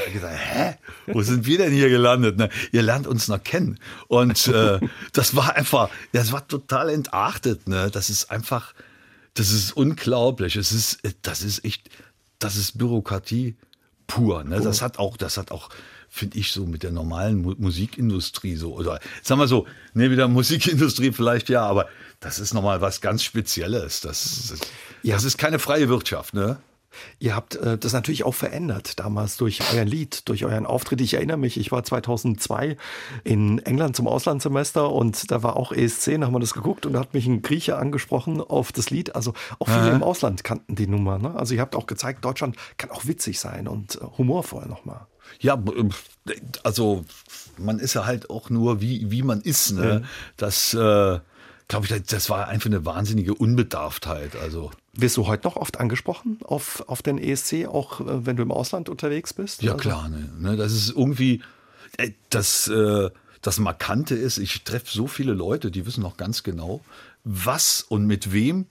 [0.06, 0.74] Ich gesagt, hä?
[1.06, 2.36] Wo sind wir denn hier gelandet?
[2.36, 2.48] Ne?
[2.72, 3.78] Ihr lernt uns noch kennen.
[4.08, 4.78] Und äh,
[5.12, 7.68] das war einfach, das war total entartet.
[7.68, 7.90] Ne?
[7.90, 8.74] Das ist einfach,
[9.34, 10.56] das ist unglaublich.
[10.56, 11.90] Es ist, das ist echt,
[12.40, 13.54] das ist Bürokratie
[14.08, 14.42] pur.
[14.42, 14.60] Ne?
[14.60, 15.68] Das hat auch, das hat auch,
[16.08, 20.18] finde ich, so mit der normalen Mu Musikindustrie so, oder sagen wir so, ne, mit
[20.18, 21.86] der Musikindustrie vielleicht ja, aber
[22.18, 24.00] das ist nochmal was ganz Spezielles.
[24.00, 24.60] Das, das,
[25.02, 25.14] Ja.
[25.14, 26.58] das ist keine freie Wirtschaft, ne?
[27.18, 31.00] Ihr habt äh, das natürlich auch verändert, damals durch euer Lied, durch euren Auftritt.
[31.00, 32.76] Ich erinnere mich, ich war 2002
[33.24, 36.94] in England zum Auslandssemester und da war auch ESC, da haben wir das geguckt und
[36.94, 39.14] da hat mich ein Grieche angesprochen auf das Lied.
[39.14, 39.96] Also auch viele Aha.
[39.96, 41.18] im Ausland kannten die Nummer.
[41.18, 41.34] Ne?
[41.36, 45.06] Also ihr habt auch gezeigt, Deutschland kann auch witzig sein und äh, humorvoll nochmal.
[45.38, 45.88] Ja, b-
[46.64, 47.04] also
[47.56, 49.72] man ist ja halt auch nur, wie, wie man ist.
[49.72, 50.02] Ne?
[50.36, 51.20] Das, äh,
[51.70, 54.36] glaube ich, das- das war einfach eine wahnsinnige Unbedarftheit.
[54.36, 58.42] Also Wirst du heute noch oft angesprochen auf, auf den ESC, auch äh, wenn du
[58.42, 59.62] im Ausland unterwegs bist?
[59.62, 61.42] Ja, Also- klar, ne, ne, das ist irgendwie,
[61.96, 63.08] äh, das, äh,
[63.40, 66.82] das Markante ist, ich treffe so viele Leute, die wissen noch ganz genau,
[67.24, 68.66] was und mit wem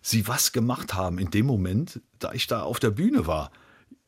[0.00, 3.50] sie was gemacht haben in dem Moment, da ich da auf der Bühne war.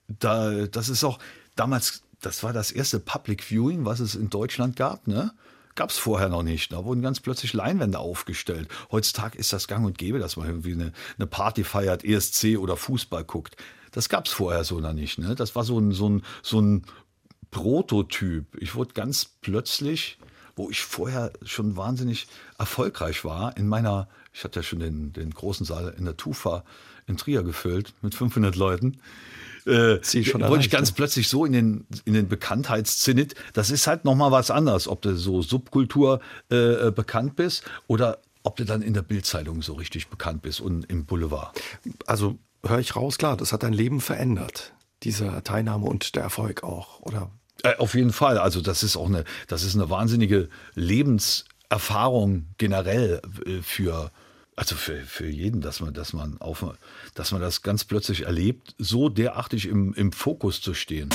[0.07, 1.19] Da, das ist auch
[1.57, 5.33] damals, das war das erste Public Viewing, was es in Deutschland gab, ne?
[5.79, 6.73] Gab es vorher noch nicht.
[6.73, 8.67] Da wurden ganz plötzlich Leinwände aufgestellt.
[8.91, 12.77] Heutzutage ist das gang und gäbe, dass man irgendwie eine, eine Party feiert, ESC oder
[12.77, 13.57] Fußball guckt.
[13.93, 15.21] Das gab es vorher so noch nicht.
[15.21, 15.37] Ne?
[15.37, 16.83] Das war so ein, so ein, so ein
[17.53, 18.57] Prototyp.
[18.61, 20.19] Ich wurde ganz plötzlich,
[20.57, 22.27] wo ich vorher schon wahnsinnig
[22.59, 26.65] erfolgreich war, in meiner, ich hatte ja schon den, den großen Saal in der Tufa
[27.07, 29.01] in Trier gefüllt mit 500 Leuten.
[29.69, 33.35] Äh, Sie schon wurde ich ganz plötzlich so in den, in den Bekanntheitszenit.
[33.53, 38.19] Das ist halt nochmal was anderes, ob du so Subkultur äh, äh, bekannt bist oder
[38.43, 41.61] ob du dann in der Bildzeitung so richtig bekannt bist und im Boulevard.
[42.07, 44.73] Also höre ich raus, klar, das hat dein Leben verändert.
[45.03, 47.31] Diese Teilnahme und der Erfolg auch, oder?
[47.63, 48.39] Äh, auf jeden Fall.
[48.39, 54.11] Also das ist auch eine, das ist eine wahnsinnige Lebenserfahrung generell äh, für,
[54.59, 56.65] also für, für jeden, dass man, dass man auf,
[57.15, 61.11] dass man das ganz plötzlich erlebt, so derartig im, im Fokus zu stehen.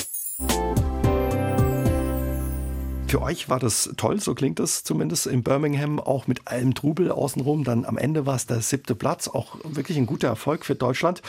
[3.08, 7.12] Für euch war das toll, so klingt es zumindest in Birmingham, auch mit allem Trubel
[7.12, 7.64] außenrum.
[7.64, 11.22] Dann am Ende war es der siebte Platz, auch wirklich ein guter Erfolg für Deutschland.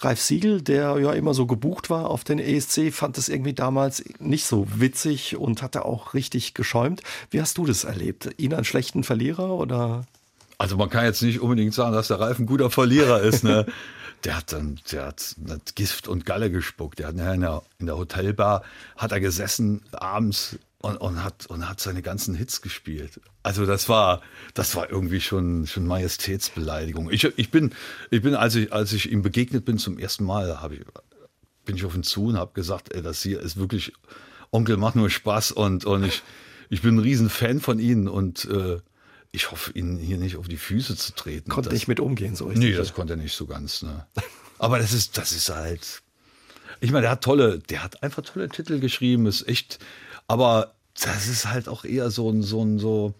[0.00, 4.04] Ralf Siegel, der ja immer so gebucht war auf den ESC, fand es irgendwie damals
[4.18, 7.02] nicht so witzig und hatte auch richtig geschäumt.
[7.30, 8.28] Wie hast du das erlebt?
[8.36, 10.04] Ihn einen schlechten Verlierer oder?
[10.60, 13.44] Also man kann jetzt nicht unbedingt sagen, dass der Ralf ein guter Verlierer ist.
[13.44, 13.64] Ne?
[14.24, 15.34] Der hat dann, der hat
[15.76, 16.98] Gift und Galle gespuckt.
[16.98, 18.62] Der hat in der, in der Hotelbar
[18.98, 23.18] hat er gesessen abends und, und hat und hat seine ganzen Hits gespielt.
[23.42, 24.20] Also das war,
[24.52, 27.10] das war irgendwie schon schon Majestätsbeleidigung.
[27.10, 27.72] Ich, ich bin,
[28.10, 30.82] ich bin, als ich als ich ihm begegnet bin zum ersten Mal, habe ich
[31.64, 33.94] bin ich auf ihn zu und habe gesagt, ey, das hier ist wirklich
[34.50, 36.22] Onkel macht nur Spaß und und ich
[36.68, 38.80] ich bin ein riesen Fan von Ihnen und äh,
[39.32, 41.50] ich hoffe, Ihnen hier nicht auf die Füße zu treten.
[41.50, 42.70] Konnte das, nicht mit umgehen, so richtig.
[42.70, 43.82] Nee, das konnte er nicht so ganz.
[43.82, 44.06] Ne?
[44.58, 46.02] Aber das ist, das ist halt.
[46.80, 49.78] Ich meine, der hat tolle, der hat einfach tolle Titel geschrieben, ist echt.
[50.26, 53.14] Aber das ist halt auch eher so ein, so ein, so.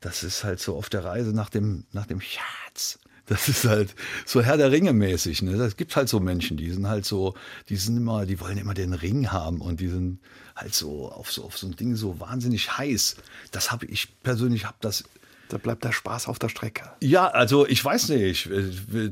[0.00, 2.98] Das ist halt so auf der Reise nach dem, nach dem Schatz.
[3.26, 3.94] Das ist halt
[4.26, 5.42] so Herr der Ringe mäßig.
[5.42, 5.52] Ne?
[5.52, 7.34] Es gibt halt so Menschen, die sind halt so,
[7.68, 10.20] die sind immer, die wollen immer den Ring haben und die sind
[10.54, 13.16] halt so auf so auf so ein Ding so wahnsinnig heiß.
[13.50, 15.04] Das habe ich persönlich habe das
[15.48, 16.90] Da bleibt der Spaß auf der Strecke.
[17.00, 18.50] ja, also ich weiß nicht.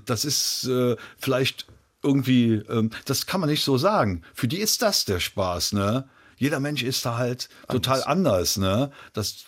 [0.05, 1.67] Das ist äh, vielleicht
[2.03, 4.23] irgendwie, ähm, das kann man nicht so sagen.
[4.35, 6.09] Für die ist das der Spaß, ne?
[6.37, 8.91] Jeder Mensch ist da halt total anders, ne?
[9.13, 9.45] Das,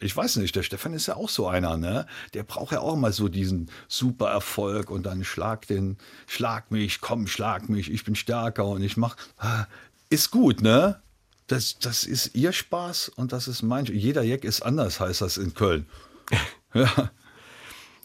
[0.00, 2.06] ich weiß nicht, der Stefan ist ja auch so einer, ne?
[2.34, 7.00] Der braucht ja auch mal so diesen super Erfolg und dann schlag den, schlag mich,
[7.00, 9.66] komm, schlag mich, ich bin stärker und ich mach, ah,
[10.10, 11.00] ist gut, ne?
[11.46, 13.84] Das, das ist ihr Spaß und das ist mein.
[13.86, 15.86] Jeder Jack ist anders, heißt das in Köln.
[16.74, 17.10] Ja.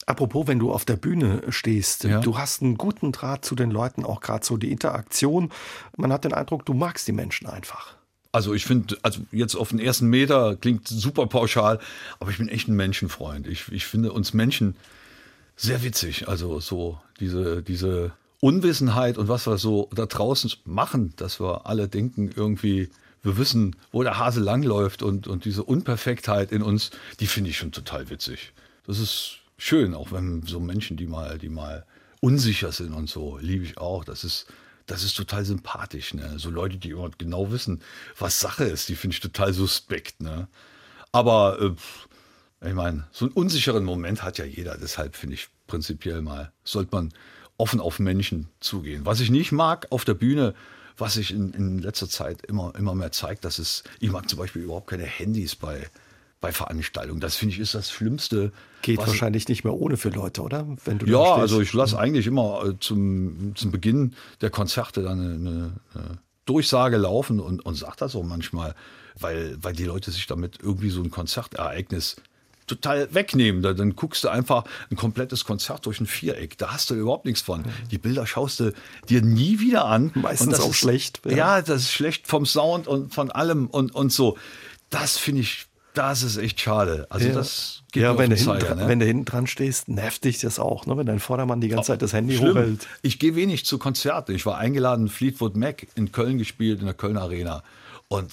[0.05, 2.19] Apropos, wenn du auf der Bühne stehst, Ja.
[2.21, 5.51] du hast einen guten Draht zu den Leuten, auch gerade so die Interaktion.
[5.97, 7.95] Man hat den Eindruck, du magst die Menschen einfach.
[8.31, 11.79] Also ich finde, also jetzt auf den ersten Meter klingt super pauschal,
[12.19, 13.47] aber ich bin echt ein Menschenfreund.
[13.47, 14.75] Ich, ich finde uns Menschen
[15.57, 16.27] sehr witzig.
[16.29, 21.87] Also so diese, diese Unwissenheit und was wir so da draußen machen, dass wir alle
[21.87, 22.89] denken irgendwie,
[23.21, 27.57] wir wissen, wo der Hase langläuft und, und diese Unperfektheit in uns, die finde ich
[27.57, 28.53] schon total witzig.
[28.87, 31.85] Das ist schön, auch wenn so Menschen, die mal, die mal
[32.19, 34.03] unsicher sind und so, liebe ich auch.
[34.03, 34.47] Das ist,
[34.85, 36.13] das ist total sympathisch.
[36.13, 36.37] Ne?
[36.37, 37.81] So Leute, die immer genau wissen,
[38.17, 40.21] was Sache ist, die finde ich total suspekt.
[40.21, 40.47] Ne?
[41.11, 44.77] Aber äh, ich meine, so einen unsicheren Moment hat ja jeder.
[44.77, 47.13] Deshalb finde ich prinzipiell mal, sollte man
[47.57, 49.05] offen auf Menschen zugehen.
[49.05, 50.53] Was ich nicht mag auf der Bühne,
[50.97, 54.39] was sich in, in letzter Zeit immer, immer mehr zeigt, dass es, ich mag zum
[54.39, 55.89] Beispiel überhaupt keine Handys bei,
[56.41, 57.21] bei Veranstaltungen.
[57.21, 58.51] Das finde ich ist das Schlimmste.
[58.81, 60.67] Geht wahrscheinlich nicht mehr ohne für Leute, oder?
[60.83, 65.19] Wenn du ja, also ich lasse eigentlich immer äh, zum, zum Beginn der Konzerte dann
[65.19, 68.73] eine, eine, Durchsage laufen und, und sage das auch manchmal,
[69.17, 72.15] weil, weil die Leute sich damit irgendwie so ein Konzertereignis
[72.65, 73.61] total wegnehmen.
[73.61, 76.57] Da, dann guckst du einfach ein komplettes Konzert durch ein Viereck.
[76.57, 77.63] Da hast du überhaupt nichts von.
[77.91, 78.73] Die Bilder schaust du
[79.07, 80.11] dir nie wieder an.
[80.15, 81.21] Meistens auch ist, schlecht.
[81.25, 81.31] Ja.
[81.31, 81.61] ja.
[81.61, 84.37] das ist schlecht vom Sound und von allem und, und so.
[84.89, 87.05] Das finde ich, das ist echt schade.
[87.09, 87.33] Also ja.
[87.33, 88.87] das geht ja, wenn du, Zeiger, hinten, ne?
[88.87, 90.97] wenn du hinten dran stehst, nervt dich das auch, ne?
[90.97, 92.51] wenn dein Vordermann die ganze Zeit das Handy Schlimm.
[92.51, 92.87] hochhält.
[93.01, 94.33] Ich gehe wenig zu Konzerten.
[94.33, 97.63] Ich war eingeladen, Fleetwood Mac in Köln gespielt, in der Köln Arena.
[98.07, 98.31] Und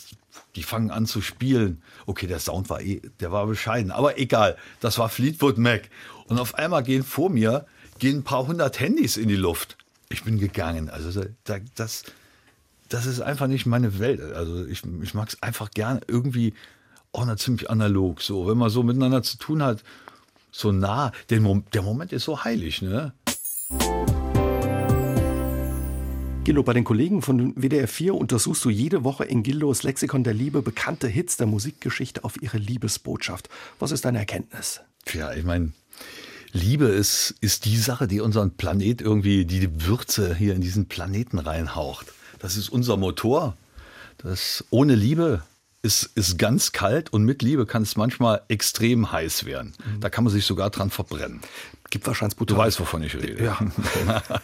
[0.56, 1.82] die fangen an zu spielen.
[2.06, 4.56] Okay, der Sound war eh, der war bescheiden, aber egal.
[4.80, 5.88] Das war Fleetwood Mac.
[6.26, 7.66] Und auf einmal gehen vor mir
[7.98, 9.76] gehen ein paar hundert Handys in die Luft.
[10.08, 10.88] Ich bin gegangen.
[10.88, 11.24] Also
[11.74, 12.04] das,
[12.88, 14.20] das ist einfach nicht meine Welt.
[14.20, 16.54] Also ich, ich mag es einfach gerne irgendwie
[17.18, 18.22] auch noch ziemlich analog.
[18.22, 19.82] So, wenn man so miteinander zu tun hat,
[20.52, 21.12] so nah.
[21.30, 21.40] Der,
[21.72, 23.12] der Moment ist so heilig, ne?
[26.44, 30.32] Gildo, bei den Kollegen von WDR 4 untersuchst du jede Woche in Gildos Lexikon der
[30.32, 33.50] Liebe bekannte Hits der Musikgeschichte auf ihre Liebesbotschaft.
[33.78, 34.80] Was ist deine Erkenntnis?
[35.12, 35.72] Ja, ich meine,
[36.52, 41.38] Liebe ist, ist die Sache, die unseren Planet irgendwie, die Würze hier in diesen Planeten
[41.38, 42.06] reinhaucht.
[42.38, 43.56] Das ist unser Motor.
[44.18, 45.42] Das ohne Liebe
[45.82, 49.74] ist, ist ganz kalt und mit Liebe kann es manchmal extrem heiß werden.
[49.78, 50.00] Mhm.
[50.00, 51.40] Da kann man sich sogar dran verbrennen.
[51.90, 52.56] Gibt wahrscheinlich brutal.
[52.56, 53.42] Du weißt, wovon ich rede.
[53.42, 53.58] Ja.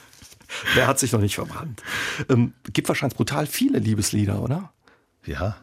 [0.74, 1.82] Wer hat sich noch nicht verbrannt?
[2.28, 4.72] Ähm, gibt wahrscheinlich brutal viele Liebeslieder, oder?
[5.26, 5.56] Ja.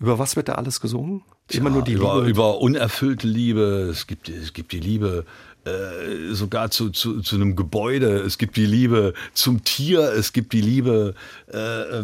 [0.00, 1.22] Über was wird da alles gesungen?
[1.50, 2.30] Immer nur die über, Liebe.
[2.30, 3.88] Über unerfüllte Liebe.
[3.90, 5.24] Es gibt, es gibt die Liebe
[5.64, 8.18] äh, sogar zu, zu, zu einem Gebäude.
[8.18, 10.12] Es gibt die Liebe zum Tier.
[10.12, 11.14] Es gibt die Liebe,
[11.46, 12.02] äh,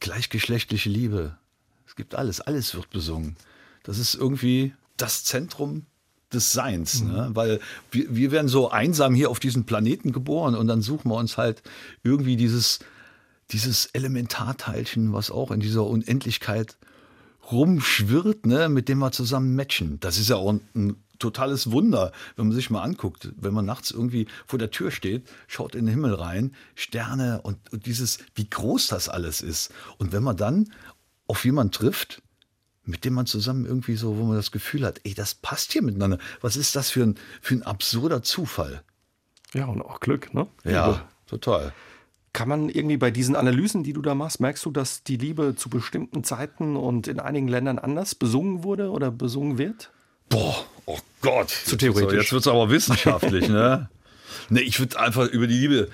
[0.00, 1.36] gleichgeschlechtliche Liebe.
[1.98, 2.40] Gibt alles.
[2.40, 3.34] Alles wird besungen.
[3.82, 5.84] Das ist irgendwie das Zentrum
[6.32, 7.10] des Seins, mhm.
[7.10, 7.30] ne?
[7.32, 11.16] weil wir, wir werden so einsam hier auf diesem Planeten geboren und dann suchen wir
[11.16, 11.60] uns halt
[12.04, 12.78] irgendwie dieses,
[13.50, 16.76] dieses Elementarteilchen, was auch in dieser Unendlichkeit
[17.50, 18.68] rumschwirrt, ne?
[18.68, 19.98] mit dem wir zusammen matchen.
[19.98, 23.64] Das ist ja auch ein, ein totales Wunder, wenn man sich mal anguckt, wenn man
[23.64, 28.18] nachts irgendwie vor der Tür steht, schaut in den Himmel rein, Sterne und, und dieses,
[28.36, 29.72] wie groß das alles ist.
[29.96, 30.70] Und wenn man dann
[31.28, 32.22] auf jemanden trifft,
[32.84, 35.82] mit dem man zusammen irgendwie so, wo man das Gefühl hat, ey, das passt hier
[35.82, 36.18] miteinander.
[36.40, 38.82] Was ist das für ein, für ein absurder Zufall?
[39.54, 40.46] Ja, und auch Glück, ne?
[40.64, 41.00] Ja, Liebe.
[41.26, 41.72] total.
[42.32, 45.54] Kann man irgendwie bei diesen Analysen, die du da machst, merkst du, dass die Liebe
[45.54, 49.90] zu bestimmten Zeiten und in einigen Ländern anders besungen wurde oder besungen wird?
[50.28, 51.50] Boah, oh Gott.
[51.50, 52.14] Zu theoretisch.
[52.14, 53.88] Jetzt wird es aber wissenschaftlich, ne?
[54.50, 55.88] Ne, ich würde einfach über die Liebe,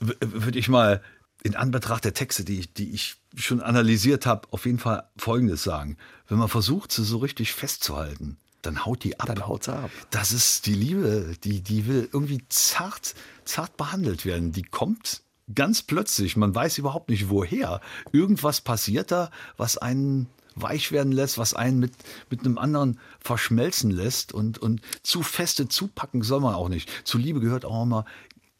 [0.00, 1.02] würde ich mal
[1.42, 5.62] in Anbetracht der Texte, die ich, die ich schon analysiert habe, auf jeden Fall Folgendes
[5.62, 5.96] sagen.
[6.28, 9.26] Wenn man versucht, sie so richtig festzuhalten, dann haut die ab.
[9.26, 9.90] Dann haut sie ab.
[10.10, 13.14] Das ist die Liebe, die, die will irgendwie zart,
[13.44, 14.52] zart behandelt werden.
[14.52, 15.22] Die kommt
[15.52, 16.36] ganz plötzlich.
[16.36, 17.80] Man weiß überhaupt nicht woher.
[18.12, 21.92] Irgendwas passiert da, was einen weich werden lässt, was einen mit,
[22.30, 26.90] mit einem anderen verschmelzen lässt und, und zu feste zupacken soll man auch nicht.
[27.06, 28.04] Zu Liebe gehört auch immer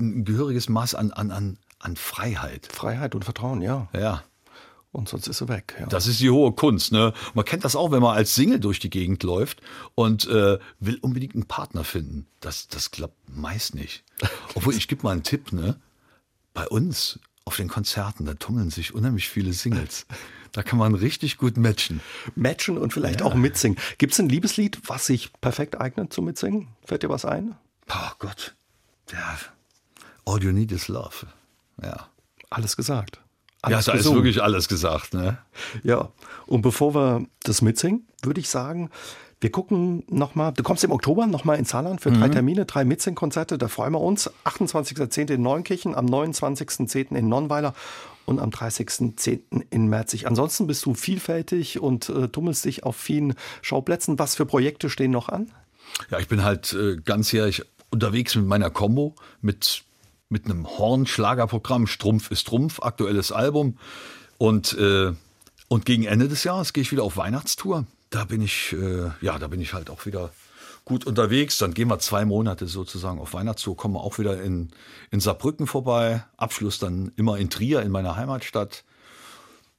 [0.00, 2.68] ein gehöriges Maß an, an, an, an Freiheit.
[2.72, 3.88] Freiheit und Vertrauen, ja.
[3.92, 4.22] Ja.
[4.92, 5.74] Und sonst ist sie weg.
[5.80, 5.86] Ja.
[5.86, 6.92] Das ist die hohe Kunst.
[6.92, 7.14] Ne?
[7.32, 9.62] Man kennt das auch, wenn man als Single durch die Gegend läuft
[9.94, 12.26] und äh, will unbedingt einen Partner finden.
[12.40, 14.04] Das, das klappt meist nicht.
[14.54, 15.52] Obwohl, ich gebe mal einen Tipp.
[15.52, 15.80] Ne?
[16.52, 20.06] Bei uns auf den Konzerten, da tummeln sich unheimlich viele Singles.
[20.52, 22.02] Da kann man richtig gut matchen.
[22.34, 23.26] Matchen und vielleicht ja.
[23.26, 23.78] auch mitsingen.
[23.96, 26.68] Gibt es ein Liebeslied, was sich perfekt eignet zum Mitsingen?
[26.84, 27.56] Fällt dir was ein?
[27.88, 28.54] Oh Gott.
[29.10, 29.38] Ja.
[30.26, 31.26] All you need is love.
[31.82, 32.08] Ja.
[32.50, 33.20] Alles gesagt.
[33.62, 35.14] Alles ja, da ist wirklich alles gesagt.
[35.14, 35.38] Ne?
[35.84, 36.10] Ja,
[36.46, 38.90] und bevor wir das mitsingen, würde ich sagen,
[39.40, 42.32] wir gucken nochmal, du kommst im Oktober nochmal in Saarland für drei mhm.
[42.32, 44.30] Termine, drei Mitsing-Konzerte, da freuen wir uns.
[44.44, 45.32] 28.10.
[45.32, 47.16] in Neunkirchen, am 29.10.
[47.16, 47.74] in Nonnweiler
[48.24, 49.64] und am 30.10.
[49.70, 50.28] in Merzig.
[50.28, 54.18] Ansonsten bist du vielfältig und äh, tummelst dich auf vielen Schauplätzen.
[54.18, 55.50] Was für Projekte stehen noch an?
[56.10, 59.84] Ja, ich bin halt äh, ganzjährig unterwegs mit meiner Combo, mit
[60.32, 61.86] mit einem Horn-Schlagerprogramm.
[61.86, 63.78] Strumpf ist Trumpf, aktuelles Album.
[64.38, 65.12] Und, äh,
[65.68, 67.86] und gegen Ende des Jahres gehe ich wieder auf Weihnachtstour.
[68.10, 70.30] Da bin ich, äh, ja, da bin ich halt auch wieder
[70.84, 71.58] gut unterwegs.
[71.58, 74.70] Dann gehen wir zwei Monate sozusagen auf Weihnachtstour, kommen auch wieder in,
[75.10, 76.24] in Saarbrücken vorbei.
[76.36, 78.84] Abschluss dann immer in Trier, in meiner Heimatstadt.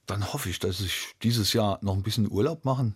[0.06, 2.96] Dann hoffe ich, dass ich dieses Jahr noch ein bisschen Urlaub machen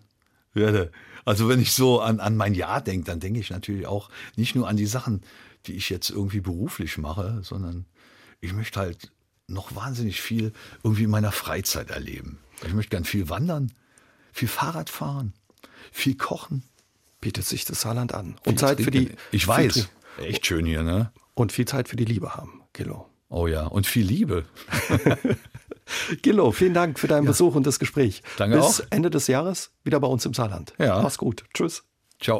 [0.53, 0.91] werde.
[1.25, 4.55] Also wenn ich so an, an mein Jahr denke, dann denke ich natürlich auch nicht
[4.55, 5.21] nur an die Sachen,
[5.68, 7.86] die ich jetzt irgendwie beruflich mache, sondern
[8.39, 9.11] ich möchte halt
[9.47, 10.53] noch wahnsinnig viel
[10.84, 12.39] irgendwie in meiner Freizeit erleben.
[12.65, 13.72] Ich möchte gern viel wandern,
[14.34, 15.34] viel Fahrrad fahren,
[15.91, 16.63] viel kochen.
[17.20, 18.36] Bietet sich das Saarland an.
[18.45, 19.11] Und Zeit für die.
[19.32, 19.89] Ich weiß.
[20.20, 21.11] Echt schön hier, ne?
[21.34, 23.07] Und viel Zeit für die Liebe haben, Gillo.
[23.30, 24.45] Oh ja, und viel Liebe.
[26.22, 27.32] Gillo, vielen Dank für deinen ja.
[27.32, 28.24] Besuch und das Gespräch.
[28.38, 28.86] Danke Bis auch.
[28.89, 30.74] Ende des Jahres wieder bei uns im Saarland.
[30.78, 31.01] Ja.
[31.01, 31.43] Mach's gut.
[31.53, 31.84] Tschüss.
[32.20, 32.39] Ciao.